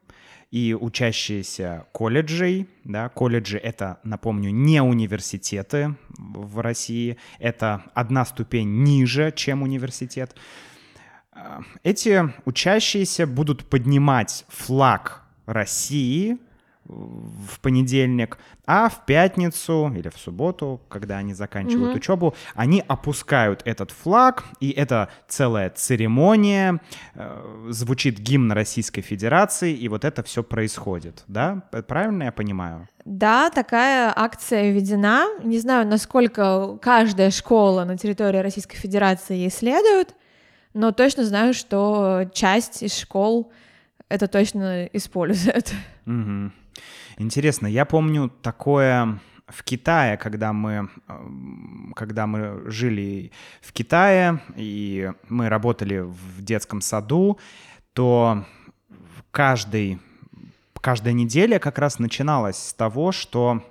и 0.56 0.74
учащиеся 0.74 1.86
колледжей, 1.92 2.70
да, 2.86 3.10
колледжи 3.10 3.58
это, 3.58 4.00
напомню, 4.06 4.52
не 4.52 4.82
университеты 4.82 5.98
в 6.18 6.62
России, 6.62 7.18
это 7.40 7.84
одна 7.94 8.24
ступень 8.24 8.82
ниже, 8.84 9.34
чем 9.36 9.64
университет. 9.64 10.34
Эти 11.84 12.32
учащиеся 12.46 13.28
будут 13.28 13.66
поднимать 13.70 14.46
флаг 14.48 15.26
России 15.46 16.38
в 16.88 17.60
понедельник, 17.62 18.38
а 18.66 18.90
в 18.90 19.06
пятницу 19.06 19.92
или 19.96 20.10
в 20.10 20.18
субботу, 20.18 20.82
когда 20.88 21.18
они 21.18 21.34
заканчивают 21.34 21.90
Мгм. 21.92 21.98
учебу, 21.98 22.36
они 22.54 22.84
опускают 22.88 23.62
этот 23.66 23.92
флаг, 23.92 24.44
и 24.60 24.70
это 24.70 25.10
целая 25.28 25.70
церемония, 25.72 26.80
э, 27.16 27.68
звучит 27.70 28.20
гимн 28.20 28.52
Российской 28.52 29.02
Федерации, 29.02 29.74
и 29.74 29.88
вот 29.88 30.06
это 30.06 30.22
все 30.24 30.44
происходит, 30.44 31.24
да? 31.28 31.64
Правильно 31.88 32.24
я 32.24 32.32
понимаю? 32.32 32.88
Да, 33.04 33.50
такая 33.50 34.14
акция 34.16 34.72
введена. 34.72 35.26
Не 35.44 35.60
знаю, 35.60 35.88
насколько 35.88 36.78
каждая 36.82 37.32
школа 37.32 37.84
на 37.86 37.98
территории 37.98 38.40
Российской 38.40 38.78
Федерации 38.78 39.36
ей 39.36 39.52
следует, 39.52 40.16
но 40.74 40.92
точно 40.92 41.24
знаю, 41.24 41.54
что 41.54 42.30
часть 42.34 42.84
из 42.84 42.96
школ 42.98 43.52
это 44.10 44.28
точно 44.28 44.86
использует. 44.94 45.74
Мгм. 46.06 46.54
Интересно, 47.18 47.68
я 47.68 47.86
помню 47.86 48.30
такое 48.42 49.20
в 49.48 49.64
Китае, 49.64 50.18
когда 50.18 50.54
мы, 50.54 50.90
эм, 51.08 51.94
когда 51.96 52.28
мы 52.28 52.70
жили 52.70 53.32
в 53.62 53.72
Китае 53.74 54.42
и 54.56 55.12
мы 55.30 55.50
работали 55.50 56.00
в 56.00 56.44
детском 56.44 56.82
саду, 56.82 57.40
то 57.94 58.44
каждый, 59.32 60.00
каждая 60.82 61.14
неделя 61.14 61.60
как 61.60 61.78
раз 61.78 62.00
начиналась 62.00 62.58
с 62.58 62.74
того, 62.74 63.12
что 63.12 63.64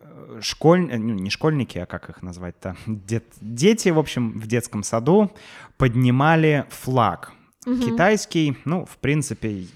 э, 0.00 0.38
школь... 0.40 0.88
э, 0.90 0.98
ну, 0.98 1.14
не 1.14 1.30
школьники, 1.30 1.78
а 1.78 1.86
как 1.86 2.08
их 2.08 2.22
назвать-то, 2.22 2.76
Дет- 2.86 3.34
дети, 3.40 3.90
в 3.90 3.98
общем, 3.98 4.32
в 4.40 4.46
детском 4.46 4.82
саду 4.82 5.30
поднимали 5.76 6.64
флаг. 6.70 7.32
Китайский, 7.64 8.56
ну, 8.64 8.86
в 8.86 8.96
принципе, 8.96 9.66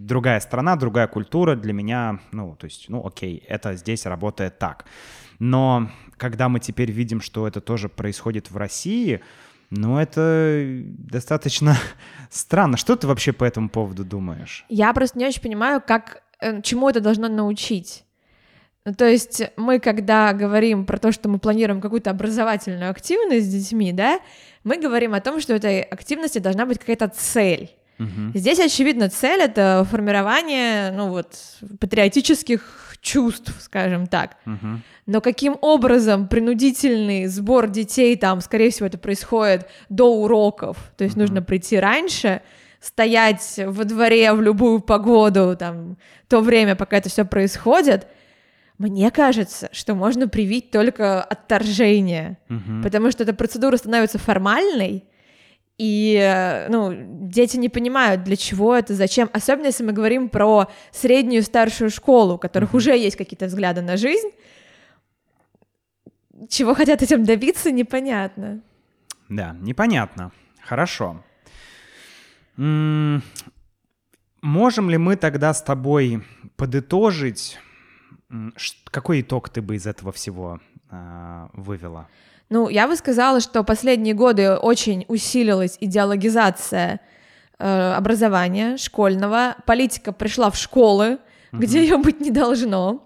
другая 0.00 0.40
страна, 0.40 0.76
другая 0.76 1.06
культура 1.06 1.54
для 1.54 1.72
меня, 1.72 2.20
ну, 2.32 2.56
то 2.56 2.64
есть, 2.64 2.88
ну, 2.88 3.06
окей, 3.06 3.44
это 3.48 3.74
здесь 3.74 4.06
работает 4.06 4.58
так. 4.58 4.86
Но 5.38 5.90
когда 6.16 6.48
мы 6.48 6.60
теперь 6.60 6.90
видим, 6.90 7.20
что 7.20 7.46
это 7.46 7.60
тоже 7.60 7.88
происходит 7.88 8.50
в 8.50 8.56
России, 8.56 9.20
ну, 9.70 9.98
это 9.98 10.66
достаточно 10.82 11.76
странно. 12.30 12.76
Что 12.76 12.96
ты 12.96 13.06
вообще 13.06 13.32
по 13.32 13.44
этому 13.44 13.68
поводу 13.68 14.04
думаешь? 14.04 14.64
Я 14.68 14.92
просто 14.92 15.18
не 15.18 15.26
очень 15.26 15.42
понимаю, 15.42 15.82
как, 15.86 16.22
э, 16.40 16.60
чему 16.62 16.88
это 16.88 17.00
должно 17.00 17.28
научить. 17.28 18.04
Ну, 18.86 18.94
То 18.94 19.06
есть 19.06 19.42
мы, 19.56 19.78
когда 19.78 20.32
говорим 20.32 20.86
про 20.86 20.98
то, 20.98 21.12
что 21.12 21.28
мы 21.28 21.38
планируем 21.38 21.80
какую-то 21.80 22.10
образовательную 22.10 22.90
активность 22.90 23.46
с 23.46 23.52
детьми, 23.52 23.92
да, 23.92 24.20
мы 24.64 24.78
говорим 24.78 25.14
о 25.14 25.20
том, 25.20 25.40
что 25.40 25.54
этой 25.54 25.82
активности 25.82 26.38
должна 26.38 26.66
быть 26.66 26.78
какая-то 26.78 27.08
цель. 27.08 27.70
Здесь, 28.34 28.58
очевидно, 28.60 29.08
цель— 29.08 29.40
это 29.42 29.86
формирование, 29.90 30.90
ну 30.92 31.08
вот, 31.08 31.34
патриотических 31.78 32.94
чувств, 33.00 33.54
скажем 33.60 34.06
так. 34.06 34.36
Но 35.06 35.20
каким 35.20 35.56
образом 35.60 36.28
принудительный 36.28 37.26
сбор 37.26 37.68
детей, 37.68 38.16
там, 38.16 38.40
скорее 38.40 38.70
всего, 38.70 38.86
это 38.86 38.98
происходит 38.98 39.66
до 39.88 40.14
уроков, 40.22 40.76
то 40.96 41.04
есть 41.04 41.16
нужно 41.16 41.42
прийти 41.42 41.78
раньше, 41.78 42.42
стоять 42.80 43.60
во 43.66 43.84
дворе 43.84 44.32
в 44.32 44.40
любую 44.40 44.80
погоду, 44.80 45.56
там, 45.58 45.96
то 46.28 46.40
время, 46.40 46.76
пока 46.76 46.96
это 46.96 47.08
все 47.10 47.24
происходит, 47.24 48.06
мне 48.78 49.10
кажется, 49.10 49.68
что 49.72 49.94
можно 49.94 50.28
привить 50.28 50.70
только 50.70 51.22
отторжение, 51.22 52.38
Мгм. 52.48 52.82
потому 52.82 53.10
что 53.10 53.24
эта 53.24 53.34
процедура 53.34 53.76
становится 53.76 54.18
формальной, 54.18 55.04
и, 55.82 56.14
э, 56.14 56.68
ну, 56.68 56.92
дети 56.94 57.56
не 57.56 57.70
понимают, 57.70 58.22
для 58.22 58.36
чего 58.36 58.76
это, 58.76 58.94
зачем. 58.94 59.30
Особенно, 59.32 59.68
если 59.68 59.82
мы 59.82 59.92
говорим 59.92 60.28
про 60.28 60.70
среднюю 60.92 61.42
старшую 61.42 61.88
школу, 61.88 62.34
у 62.34 62.38
которых 62.38 62.74
уже 62.74 62.94
есть 62.94 63.16
какие-то 63.16 63.46
взгляды 63.46 63.80
на 63.80 63.96
жизнь. 63.96 64.28
Чего 66.50 66.74
хотят 66.74 67.00
этим 67.00 67.24
добиться, 67.24 67.70
непонятно. 67.70 68.60
Да, 69.30 69.56
непонятно. 69.58 70.32
Хорошо. 70.60 71.24
М, 72.58 73.22
Можем 74.42 74.90
ли 74.90 74.98
мы 74.98 75.16
тогда 75.16 75.54
с 75.54 75.62
тобой 75.62 76.22
подытожить, 76.56 77.58
какой 78.90 79.22
итог 79.22 79.48
ты 79.48 79.62
бы 79.62 79.76
из 79.76 79.86
этого 79.86 80.12
всего 80.12 80.60
а, 80.90 81.48
вывела? 81.54 82.08
Ну, 82.50 82.68
я 82.68 82.88
бы 82.88 82.96
сказала, 82.96 83.40
что 83.40 83.62
последние 83.62 84.14
годы 84.14 84.56
очень 84.56 85.04
усилилась 85.06 85.76
идеологизация 85.80 87.00
э, 87.58 87.92
образования 87.92 88.76
школьного. 88.76 89.54
Политика 89.66 90.12
пришла 90.12 90.50
в 90.50 90.56
школы, 90.56 91.18
где 91.52 91.80
ее 91.82 91.96
быть 91.96 92.20
не 92.20 92.32
должно. 92.32 93.04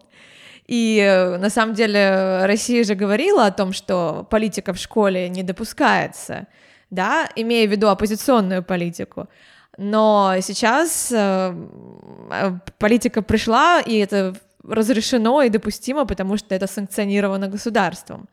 И 0.66 0.98
э, 0.98 1.36
на 1.36 1.50
самом 1.50 1.74
деле 1.74 2.46
Россия 2.46 2.84
же 2.84 2.94
говорила 2.94 3.44
о 3.44 3.50
том, 3.50 3.74
что 3.74 4.26
политика 4.30 4.72
в 4.72 4.78
школе 4.78 5.28
не 5.28 5.42
допускается, 5.42 6.46
да, 6.88 7.28
имея 7.36 7.68
в 7.68 7.70
виду 7.70 7.88
оппозиционную 7.88 8.62
политику. 8.62 9.28
Но 9.76 10.36
сейчас 10.40 11.12
э, 11.12 11.54
э, 12.30 12.52
политика 12.78 13.20
пришла, 13.20 13.82
и 13.82 13.98
это 13.98 14.34
разрешено 14.66 15.42
и 15.42 15.50
допустимо, 15.50 16.06
потому 16.06 16.38
что 16.38 16.54
это 16.54 16.66
санкционировано 16.66 17.48
государством. 17.48 18.26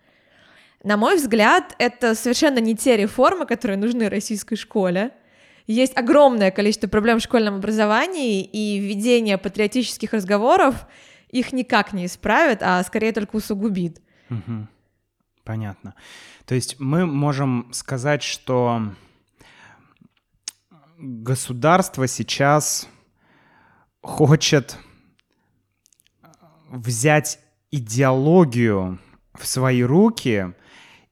На 0.84 0.98
мой 0.98 1.15
взгляд, 1.15 1.76
это 1.78 2.15
совершенно 2.15 2.60
не 2.60 2.76
те 2.76 2.98
реформы, 2.98 3.46
которые 3.46 3.78
нужны 3.78 4.10
российской 4.10 4.56
школе. 4.56 5.12
Есть 5.67 5.96
огромное 5.96 6.50
количество 6.50 6.88
проблем 6.88 7.20
в 7.20 7.24
школьном 7.24 7.56
образовании, 7.56 8.44
и 8.44 8.80
введение 8.80 9.38
патриотических 9.38 10.13
разговоров 10.13 10.88
их 11.30 11.54
никак 11.54 11.94
не 11.94 12.08
исправит, 12.08 12.63
а 12.63 12.84
скорее 12.84 13.13
только 13.13 13.36
усугубит. 13.36 14.02
Угу. 14.30 14.67
Понятно. 15.44 15.96
То 16.46 16.56
есть 16.56 16.80
мы 16.80 17.06
можем 17.06 17.70
сказать, 17.74 18.24
что 18.24 18.82
государство 20.98 22.08
сейчас 22.08 22.88
хочет 24.02 24.78
взять 26.70 27.39
идеологию 27.70 29.00
в 29.34 29.46
свои 29.46 29.84
руки 29.84 30.54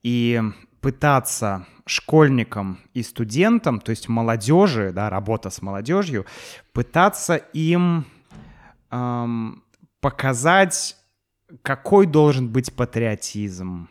и 0.04 0.42
пытаться 0.82 1.66
школьникам 1.86 2.80
и 2.94 3.04
студентам, 3.04 3.80
то 3.80 3.90
есть 3.90 4.08
молодежи, 4.08 4.92
да, 4.94 5.10
работа 5.10 5.50
с 5.50 5.62
молодежью, 5.62 6.26
пытаться 6.72 7.36
им 7.36 8.06
эм, 8.92 9.64
показать, 10.00 10.98
какой 11.64 12.06
должен 12.06 12.48
быть 12.48 12.74
патриотизм, 12.74 13.90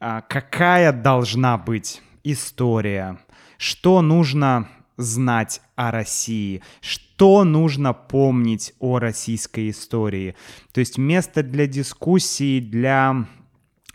э, 0.00 0.20
какая 0.28 0.92
должна 0.92 1.56
быть 1.56 2.02
история, 2.24 3.18
что 3.56 4.02
нужно 4.02 4.68
знать 4.98 5.62
о 5.76 5.90
России, 5.90 6.62
что 6.80 7.44
нужно 7.44 7.94
помнить 7.94 8.74
о 8.80 8.98
российской 8.98 9.70
истории. 9.70 10.34
То 10.72 10.80
есть 10.80 10.98
место 10.98 11.42
для 11.42 11.66
дискуссии, 11.66 12.60
для 12.60 13.26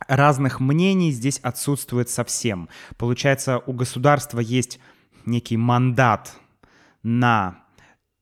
разных 0.08 0.60
мнений 0.60 1.12
здесь 1.12 1.40
отсутствует 1.40 2.10
совсем. 2.10 2.70
Получается, 2.98 3.60
у 3.66 3.74
государства 3.74 4.40
есть 4.40 4.80
некий 5.26 5.58
мандат 5.58 6.36
на, 7.04 7.64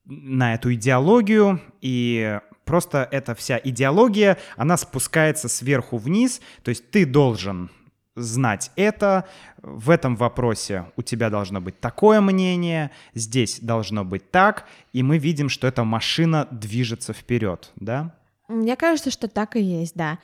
на 0.05 0.53
эту 0.53 0.73
идеологию, 0.73 1.61
и 1.81 2.39
просто 2.65 3.07
эта 3.11 3.35
вся 3.35 3.59
идеология, 3.63 4.37
она 4.57 4.77
спускается 4.77 5.49
сверху 5.49 5.97
вниз, 5.97 6.41
то 6.63 6.69
есть 6.69 6.89
ты 6.91 7.05
должен 7.05 7.69
знать 8.15 8.71
это, 8.75 9.25
в 9.61 9.89
этом 9.89 10.15
вопросе 10.15 10.85
у 10.97 11.01
тебя 11.01 11.29
должно 11.29 11.61
быть 11.61 11.79
такое 11.79 12.19
мнение, 12.21 12.91
здесь 13.13 13.59
должно 13.59 14.03
быть 14.03 14.29
так, 14.31 14.67
и 14.91 15.01
мы 15.01 15.17
видим, 15.17 15.49
что 15.49 15.67
эта 15.67 15.83
машина 15.83 16.47
движется 16.51 17.13
вперед, 17.13 17.71
да? 17.75 18.15
Мне 18.51 18.75
кажется, 18.75 19.11
что 19.11 19.27
так 19.27 19.55
и 19.55 19.61
есть, 19.61 19.95
да. 19.95 20.19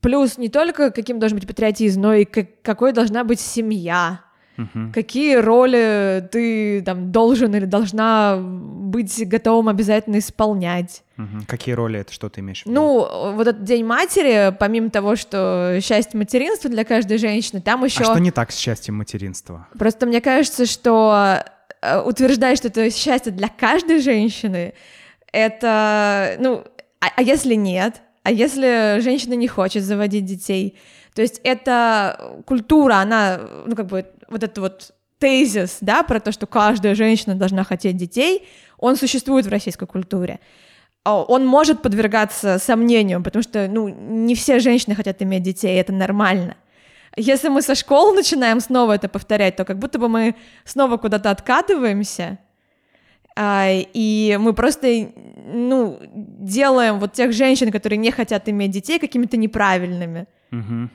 Плюс 0.00 0.38
не 0.38 0.48
только 0.48 0.90
каким 0.90 1.18
должен 1.18 1.38
быть 1.38 1.46
патриотизм, 1.46 2.00
но 2.00 2.14
и 2.14 2.24
как, 2.24 2.62
какой 2.62 2.92
должна 2.92 3.24
быть 3.24 3.40
семья, 3.40 4.20
угу. 4.56 4.92
какие 4.94 5.36
роли 5.36 6.26
ты 6.30 6.82
там 6.82 7.12
должен 7.12 7.54
или 7.54 7.64
должна 7.64 8.38
быть 8.40 9.28
готовым 9.28 9.68
обязательно 9.68 10.18
исполнять. 10.18 11.02
Угу. 11.18 11.44
Какие 11.46 11.74
роли 11.74 12.00
это, 12.00 12.12
что 12.12 12.28
ты 12.28 12.40
имеешь 12.40 12.62
в 12.62 12.66
виду? 12.66 12.74
Ну, 12.74 13.34
вот 13.34 13.46
этот 13.46 13.64
День 13.64 13.84
матери, 13.84 14.54
помимо 14.58 14.90
того, 14.90 15.16
что 15.16 15.78
счастье 15.82 16.18
материнства 16.18 16.70
для 16.70 16.84
каждой 16.84 17.18
женщины, 17.18 17.60
там 17.60 17.84
еще... 17.84 18.02
А 18.02 18.04
что 18.04 18.18
не 18.18 18.30
так 18.30 18.50
с 18.52 18.56
счастьем 18.56 18.96
материнства? 18.96 19.68
Просто 19.78 20.06
мне 20.06 20.20
кажется, 20.20 20.66
что 20.66 21.44
э, 21.82 22.00
утверждать, 22.00 22.58
что 22.58 22.68
это 22.68 22.90
счастье 22.90 23.32
для 23.32 23.48
каждой 23.48 24.00
женщины, 24.00 24.74
это, 25.32 26.36
ну, 26.38 26.64
а, 27.00 27.06
а 27.16 27.22
если 27.22 27.54
нет? 27.54 28.02
А 28.22 28.30
если 28.30 29.00
женщина 29.00 29.34
не 29.34 29.48
хочет 29.48 29.82
заводить 29.82 30.24
детей? 30.24 30.78
То 31.14 31.22
есть 31.22 31.40
эта 31.42 32.42
культура, 32.46 32.96
она, 32.96 33.40
ну 33.66 33.74
как 33.74 33.86
бы 33.86 34.06
вот 34.28 34.42
этот 34.42 34.58
вот 34.58 34.92
тезис, 35.18 35.78
да, 35.80 36.02
про 36.02 36.20
то, 36.20 36.32
что 36.32 36.46
каждая 36.46 36.94
женщина 36.94 37.34
должна 37.34 37.64
хотеть 37.64 37.96
детей, 37.96 38.48
он 38.78 38.96
существует 38.96 39.46
в 39.46 39.50
российской 39.50 39.86
культуре. 39.86 40.40
А 41.04 41.22
он 41.22 41.46
может 41.46 41.82
подвергаться 41.82 42.58
сомнению, 42.58 43.22
потому 43.22 43.42
что, 43.42 43.68
ну, 43.68 43.88
не 43.88 44.34
все 44.34 44.58
женщины 44.58 44.94
хотят 44.94 45.22
иметь 45.22 45.42
детей, 45.42 45.78
это 45.80 45.92
нормально. 45.92 46.56
Если 47.16 47.48
мы 47.48 47.62
со 47.62 47.74
школы 47.74 48.14
начинаем 48.14 48.60
снова 48.60 48.92
это 48.92 49.08
повторять, 49.08 49.56
то 49.56 49.64
как 49.64 49.78
будто 49.78 49.98
бы 49.98 50.08
мы 50.08 50.36
снова 50.64 50.96
куда-то 50.96 51.30
откатываемся, 51.30 52.38
и 53.38 54.38
мы 54.40 54.52
просто, 54.52 55.08
ну, 55.46 55.98
делаем 56.12 56.98
вот 56.98 57.12
тех 57.12 57.32
женщин, 57.32 57.70
которые 57.70 57.98
не 57.98 58.10
хотят 58.10 58.48
иметь 58.48 58.70
детей, 58.70 58.98
какими-то 58.98 59.36
неправильными. 59.36 60.26
Угу. 60.52 60.90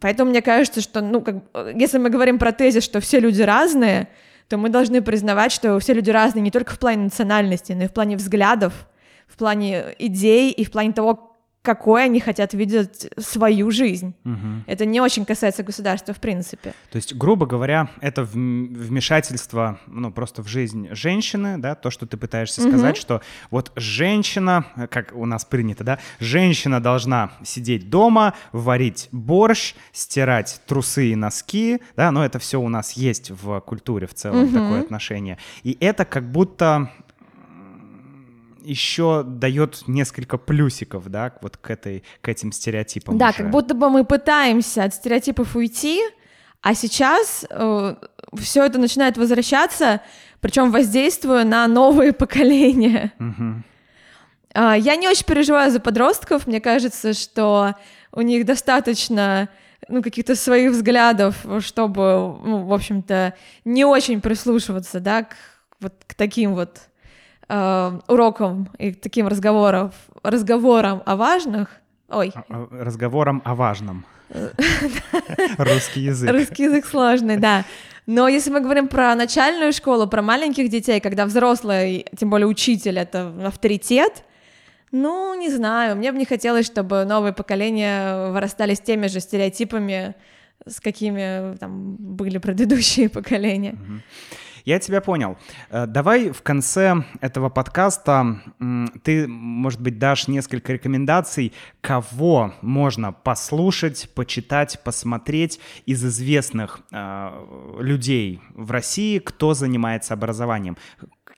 Поэтому 0.00 0.30
мне 0.30 0.42
кажется, 0.42 0.80
что, 0.80 1.00
ну, 1.00 1.20
как, 1.22 1.36
если 1.74 1.98
мы 1.98 2.10
говорим 2.10 2.38
про 2.38 2.52
тезис, 2.52 2.84
что 2.84 3.00
все 3.00 3.20
люди 3.20 3.42
разные, 3.42 4.08
то 4.48 4.58
мы 4.58 4.68
должны 4.68 5.02
признавать, 5.02 5.52
что 5.52 5.78
все 5.80 5.94
люди 5.94 6.10
разные 6.10 6.42
не 6.42 6.50
только 6.50 6.74
в 6.74 6.78
плане 6.78 7.04
национальности, 7.04 7.72
но 7.72 7.84
и 7.84 7.88
в 7.88 7.92
плане 7.92 8.16
взглядов, 8.16 8.88
в 9.26 9.36
плане 9.36 9.94
идей 9.98 10.52
и 10.52 10.64
в 10.64 10.70
плане 10.70 10.92
того, 10.92 11.35
какой 11.66 12.04
они 12.04 12.20
хотят 12.20 12.54
видеть 12.54 13.08
свою 13.18 13.72
жизнь. 13.72 14.14
Угу. 14.24 14.62
Это 14.68 14.86
не 14.86 15.00
очень 15.00 15.24
касается 15.24 15.64
государства 15.64 16.14
в 16.14 16.20
принципе. 16.20 16.72
То 16.92 16.96
есть, 16.96 17.16
грубо 17.16 17.44
говоря, 17.44 17.88
это 18.00 18.22
вмешательство, 18.22 19.80
ну, 19.88 20.12
просто 20.12 20.44
в 20.44 20.46
жизнь 20.46 20.86
женщины, 20.92 21.58
да, 21.58 21.74
то, 21.74 21.90
что 21.90 22.06
ты 22.06 22.16
пытаешься 22.16 22.62
угу. 22.62 22.68
сказать, 22.70 22.96
что 22.96 23.20
вот 23.50 23.72
женщина, 23.74 24.64
как 24.90 25.12
у 25.12 25.26
нас 25.26 25.44
принято, 25.44 25.82
да, 25.82 25.98
женщина 26.20 26.80
должна 26.80 27.32
сидеть 27.42 27.90
дома, 27.90 28.34
варить 28.52 29.08
борщ, 29.10 29.74
стирать 29.90 30.60
трусы 30.66 31.08
и 31.08 31.16
носки, 31.16 31.80
да, 31.96 32.12
но 32.12 32.24
это 32.24 32.38
все 32.38 32.60
у 32.60 32.68
нас 32.68 32.92
есть 32.92 33.32
в 33.32 33.58
культуре 33.58 34.06
в 34.06 34.14
целом, 34.14 34.44
угу. 34.44 34.52
такое 34.52 34.80
отношение. 34.82 35.38
И 35.64 35.76
это 35.80 36.04
как 36.04 36.30
будто 36.30 36.92
еще 38.66 39.22
дает 39.24 39.84
несколько 39.86 40.38
плюсиков, 40.38 41.08
да, 41.08 41.32
вот 41.40 41.56
к 41.56 41.70
этой, 41.70 42.02
к 42.20 42.28
этим 42.28 42.52
стереотипам. 42.52 43.16
Да, 43.18 43.28
уже. 43.28 43.38
как 43.38 43.50
будто 43.50 43.74
бы 43.74 43.88
мы 43.90 44.04
пытаемся 44.04 44.84
от 44.84 44.94
стереотипов 44.94 45.54
уйти, 45.56 46.00
а 46.62 46.74
сейчас 46.74 47.46
э, 47.48 47.94
все 48.34 48.64
это 48.64 48.78
начинает 48.78 49.16
возвращаться, 49.16 50.00
причем 50.40 50.72
воздействуя 50.72 51.44
на 51.44 51.66
новые 51.68 52.12
поколения. 52.14 53.12
Угу. 53.20 53.62
Э, 54.54 54.74
я 54.78 54.96
не 54.96 55.08
очень 55.08 55.24
переживаю 55.24 55.70
за 55.70 55.80
подростков, 55.80 56.46
мне 56.46 56.60
кажется, 56.60 57.12
что 57.12 57.74
у 58.12 58.20
них 58.22 58.44
достаточно 58.46 59.48
ну, 59.88 60.02
каких-то 60.02 60.34
своих 60.34 60.72
взглядов, 60.72 61.36
чтобы, 61.60 62.02
ну, 62.42 62.64
в 62.64 62.72
общем-то, 62.72 63.34
не 63.64 63.84
очень 63.84 64.20
прислушиваться, 64.20 65.00
да, 65.00 65.24
к, 65.24 65.36
вот 65.80 65.94
к 66.06 66.14
таким 66.14 66.54
вот 66.54 66.80
э, 67.48 68.00
урокам 68.08 68.68
и 68.78 68.92
таким 68.92 69.28
разговорам, 69.28 69.92
разговорам 70.22 71.02
о 71.06 71.16
важных, 71.16 71.70
ой. 72.08 72.32
А, 72.34 72.44
а, 72.48 72.68
разговорам 72.70 73.42
о 73.44 73.54
важном. 73.54 74.04
Русский 75.58 76.00
язык. 76.00 76.30
Русский 76.30 76.64
язык 76.64 76.86
сложный, 76.86 77.36
да. 77.36 77.64
Но 78.06 78.28
если 78.28 78.50
мы 78.50 78.60
говорим 78.60 78.88
про 78.88 79.14
начальную 79.14 79.72
школу, 79.72 80.06
про 80.06 80.22
маленьких 80.22 80.68
детей, 80.68 81.00
когда 81.00 81.26
взрослый, 81.26 82.06
тем 82.16 82.30
более 82.30 82.46
учитель, 82.46 82.98
это 82.98 83.32
авторитет, 83.44 84.24
ну, 84.92 85.34
не 85.34 85.50
знаю, 85.50 85.96
мне 85.96 86.12
бы 86.12 86.18
не 86.18 86.24
хотелось, 86.24 86.66
чтобы 86.66 87.04
новые 87.04 87.32
поколения 87.32 88.30
вырастали 88.30 88.74
с 88.74 88.80
теми 88.80 89.08
же 89.08 89.18
стереотипами, 89.18 90.14
с 90.64 90.80
какими 90.80 91.56
там 91.56 91.96
были 91.96 92.38
предыдущие 92.38 93.08
поколения. 93.08 93.72
Mm-hmm. 93.72 94.00
Я 94.66 94.80
тебя 94.80 95.00
понял. 95.00 95.38
Э, 95.70 95.86
давай 95.86 96.30
в 96.30 96.42
конце 96.42 96.96
этого 97.20 97.48
подкаста 97.48 98.40
ты, 99.04 99.28
может 99.28 99.80
быть, 99.80 99.98
дашь 99.98 100.26
несколько 100.26 100.72
рекомендаций, 100.72 101.52
кого 101.80 102.52
можно 102.62 103.12
послушать, 103.12 104.10
почитать, 104.12 104.80
посмотреть 104.82 105.60
из 105.86 106.04
известных 106.04 106.80
э, 106.90 107.76
людей 107.78 108.40
в 108.54 108.72
России, 108.72 109.20
кто 109.20 109.54
занимается 109.54 110.14
образованием. 110.14 110.76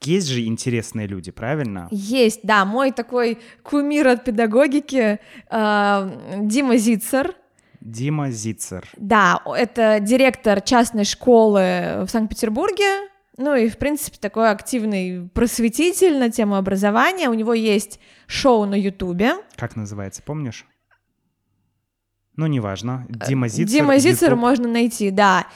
Есть 0.03 0.29
же 0.29 0.47
интересные 0.47 1.07
люди, 1.07 1.31
правильно? 1.31 1.89
Есть, 1.91 2.41
да. 2.45 2.65
Мой 2.65 2.93
такой 2.93 3.39
кумир 3.63 4.09
от 4.09 4.25
педагогики 4.25 5.21
э, 5.51 6.39
Дима 6.39 6.79
Зицер. 6.79 7.35
Дима 7.83 8.31
Зицер. 8.31 8.89
Да, 8.97 9.43
это 9.45 10.01
директор 10.01 10.63
частной 10.63 11.05
школы 11.05 12.05
в 12.05 12.09
Санкт-Петербурге, 12.09 13.09
ну 13.39 13.55
и, 13.55 13.69
в 13.69 13.79
принципе, 13.79 14.19
такой 14.21 14.51
активный 14.51 15.29
просветитель 15.33 16.19
на 16.19 16.31
тему 16.31 16.57
образования. 16.57 17.31
У 17.31 17.35
него 17.35 17.55
есть 17.55 18.01
шоу 18.27 18.67
на 18.67 18.75
Ютубе. 18.75 19.35
Как 19.57 19.77
называется, 19.77 20.23
помнишь? 20.23 20.67
Ну, 22.37 22.47
неважно. 22.47 23.07
Дима 23.09 23.49
Зицер. 23.49 23.67
Дима 23.67 23.99
Зицер 23.99 24.31
YouTube. 24.31 24.41
можно 24.41 24.69
найти, 24.69 25.11
да. 25.11 25.47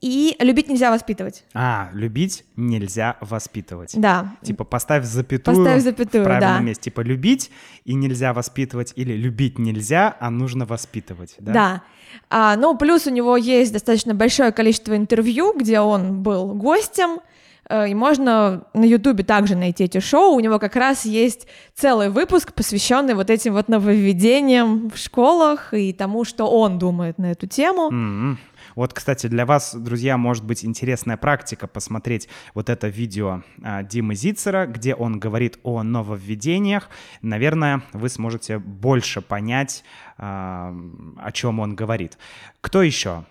И 0.00 0.36
любить 0.38 0.68
нельзя 0.68 0.92
воспитывать. 0.92 1.44
А, 1.54 1.90
любить 1.92 2.44
нельзя 2.54 3.16
воспитывать. 3.20 3.92
Да. 3.94 4.36
Типа 4.42 4.62
поставь 4.62 5.04
запятую, 5.04 5.56
Поставь 5.56 5.82
запятую, 5.82 6.22
в 6.22 6.26
правильном 6.26 6.58
да. 6.58 6.60
месте. 6.60 6.84
Типа 6.84 7.00
любить 7.00 7.50
и 7.84 7.94
нельзя 7.94 8.32
воспитывать, 8.32 8.92
или 8.94 9.14
любить 9.14 9.58
нельзя, 9.58 10.16
а 10.20 10.30
нужно 10.30 10.66
воспитывать. 10.66 11.34
Да. 11.40 11.52
Да. 11.52 11.82
А, 12.30 12.56
ну, 12.56 12.76
плюс 12.76 13.06
у 13.06 13.10
него 13.10 13.36
есть 13.36 13.72
достаточно 13.72 14.14
большое 14.14 14.52
количество 14.52 14.96
интервью, 14.96 15.52
где 15.58 15.80
он 15.80 16.22
был 16.22 16.54
гостем, 16.54 17.20
э, 17.68 17.90
и 17.90 17.94
можно 17.94 18.64
на 18.74 18.84
Ютубе 18.84 19.24
также 19.24 19.56
найти 19.56 19.84
эти 19.84 19.98
шоу. 20.00 20.34
У 20.34 20.40
него 20.40 20.58
как 20.58 20.76
раз 20.76 21.04
есть 21.04 21.48
целый 21.74 22.08
выпуск, 22.08 22.52
посвященный 22.54 23.14
вот 23.14 23.30
этим 23.30 23.54
вот 23.54 23.68
нововведениям 23.68 24.90
в 24.90 24.96
школах 24.96 25.74
и 25.74 25.92
тому, 25.92 26.24
что 26.24 26.46
он 26.46 26.78
думает 26.78 27.18
на 27.18 27.32
эту 27.32 27.46
тему. 27.46 27.88
М-м. 27.88 28.38
Вот, 28.74 28.92
кстати, 28.92 29.26
для 29.26 29.46
вас, 29.46 29.74
друзья, 29.74 30.16
может 30.16 30.44
быть 30.44 30.64
интересная 30.64 31.16
практика 31.16 31.66
посмотреть 31.66 32.28
вот 32.54 32.68
это 32.68 32.88
видео 32.88 33.42
а, 33.62 33.82
Димы 33.82 34.14
Зицера, 34.14 34.66
где 34.66 34.94
он 34.94 35.18
говорит 35.18 35.58
о 35.62 35.82
нововведениях. 35.82 36.88
Наверное, 37.22 37.82
вы 37.92 38.08
сможете 38.08 38.58
больше 38.58 39.20
понять, 39.20 39.84
а, 40.16 40.74
о 41.18 41.32
чем 41.32 41.60
он 41.60 41.74
говорит. 41.74 42.18
Кто 42.60 42.82
еще? 42.82 43.24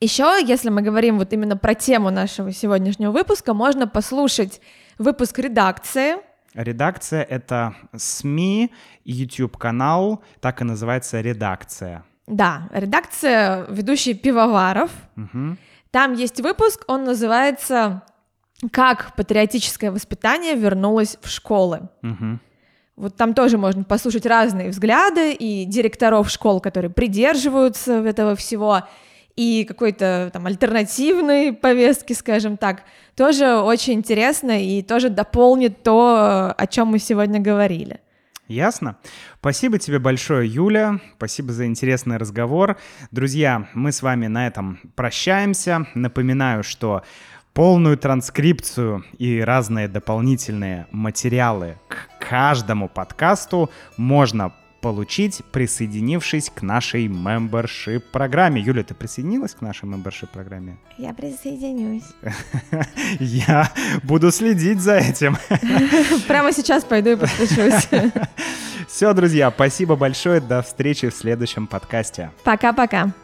Еще, 0.00 0.38
если 0.44 0.70
мы 0.70 0.82
говорим 0.82 1.18
вот 1.18 1.32
именно 1.32 1.56
про 1.56 1.74
тему 1.74 2.10
нашего 2.10 2.52
сегодняшнего 2.52 3.10
выпуска, 3.10 3.54
можно 3.54 3.86
послушать 3.86 4.60
выпуск 4.98 5.38
редакции. 5.38 6.16
Редакция— 6.54 7.22
это 7.30 7.74
СМИ, 7.96 8.70
YouTube-канал, 9.04 10.22
так 10.40 10.60
и 10.60 10.64
называется 10.64 11.20
редакция. 11.20 12.04
Да, 12.26 12.68
редакция 12.72 13.66
ведущий 13.68 14.14
Пивоваров. 14.14 14.90
Мгм. 15.16 15.58
Там 15.90 16.14
есть 16.14 16.40
выпуск, 16.40 16.84
он 16.88 17.04
называется 17.04 18.02
«Как 18.72 19.14
патриотическое 19.14 19.90
воспитание 19.92 20.54
вернулось 20.54 21.18
в 21.20 21.28
школы». 21.28 21.88
Мгм. 22.02 22.40
Вот 22.96 23.16
там 23.16 23.34
тоже 23.34 23.58
можно 23.58 23.82
послушать 23.84 24.24
разные 24.24 24.70
взгляды 24.70 25.32
и 25.32 25.64
директоров 25.64 26.30
школ, 26.30 26.60
которые 26.60 26.90
придерживаются 26.90 27.94
этого 27.94 28.36
всего, 28.36 28.82
и 29.36 29.64
какой-то 29.64 30.30
там 30.32 30.46
альтернативной 30.46 31.52
повестки, 31.52 32.12
скажем 32.12 32.56
так, 32.56 32.82
тоже 33.16 33.56
очень 33.56 33.94
интересно 33.94 34.62
и 34.62 34.80
тоже 34.82 35.10
дополнит 35.10 35.82
то, 35.82 36.54
о 36.56 36.66
чем 36.68 36.88
мы 36.88 37.00
сегодня 37.00 37.40
говорили. 37.40 38.00
Ясно? 38.46 38.96
Спасибо 39.40 39.78
тебе 39.78 39.98
большое, 39.98 40.46
Юля. 40.46 41.00
Спасибо 41.16 41.52
за 41.52 41.64
интересный 41.64 42.18
разговор. 42.18 42.76
Друзья, 43.10 43.68
мы 43.72 43.90
с 43.90 44.02
вами 44.02 44.26
на 44.26 44.46
этом 44.46 44.80
прощаемся. 44.94 45.86
Напоминаю, 45.94 46.62
что 46.62 47.02
полную 47.54 47.96
транскрипцию 47.96 49.04
и 49.16 49.40
разные 49.40 49.88
дополнительные 49.88 50.86
материалы 50.90 51.78
к 51.88 52.28
каждому 52.28 52.88
подкасту 52.88 53.70
можно 53.96 54.52
получить, 54.84 55.40
присоединившись 55.50 56.50
к 56.54 56.60
нашей 56.60 57.06
membership 57.06 58.00
программе. 58.12 58.60
Юля, 58.60 58.82
ты 58.82 58.92
присоединилась 58.92 59.54
к 59.54 59.62
нашей 59.62 59.88
membership 59.88 60.28
программе? 60.30 60.76
Я 60.98 61.14
присоединюсь. 61.14 62.04
Я 63.18 63.72
буду 64.02 64.30
следить 64.30 64.80
за 64.80 64.96
этим. 64.96 65.38
Прямо 66.28 66.52
сейчас 66.52 66.84
пойду 66.84 67.12
и 67.12 67.16
подпишусь. 67.16 67.88
Все, 68.86 69.14
друзья, 69.14 69.50
спасибо 69.50 69.96
большое. 69.96 70.42
До 70.42 70.60
встречи 70.60 71.08
в 71.08 71.14
следующем 71.14 71.66
подкасте. 71.66 72.30
Пока-пока. 72.44 73.14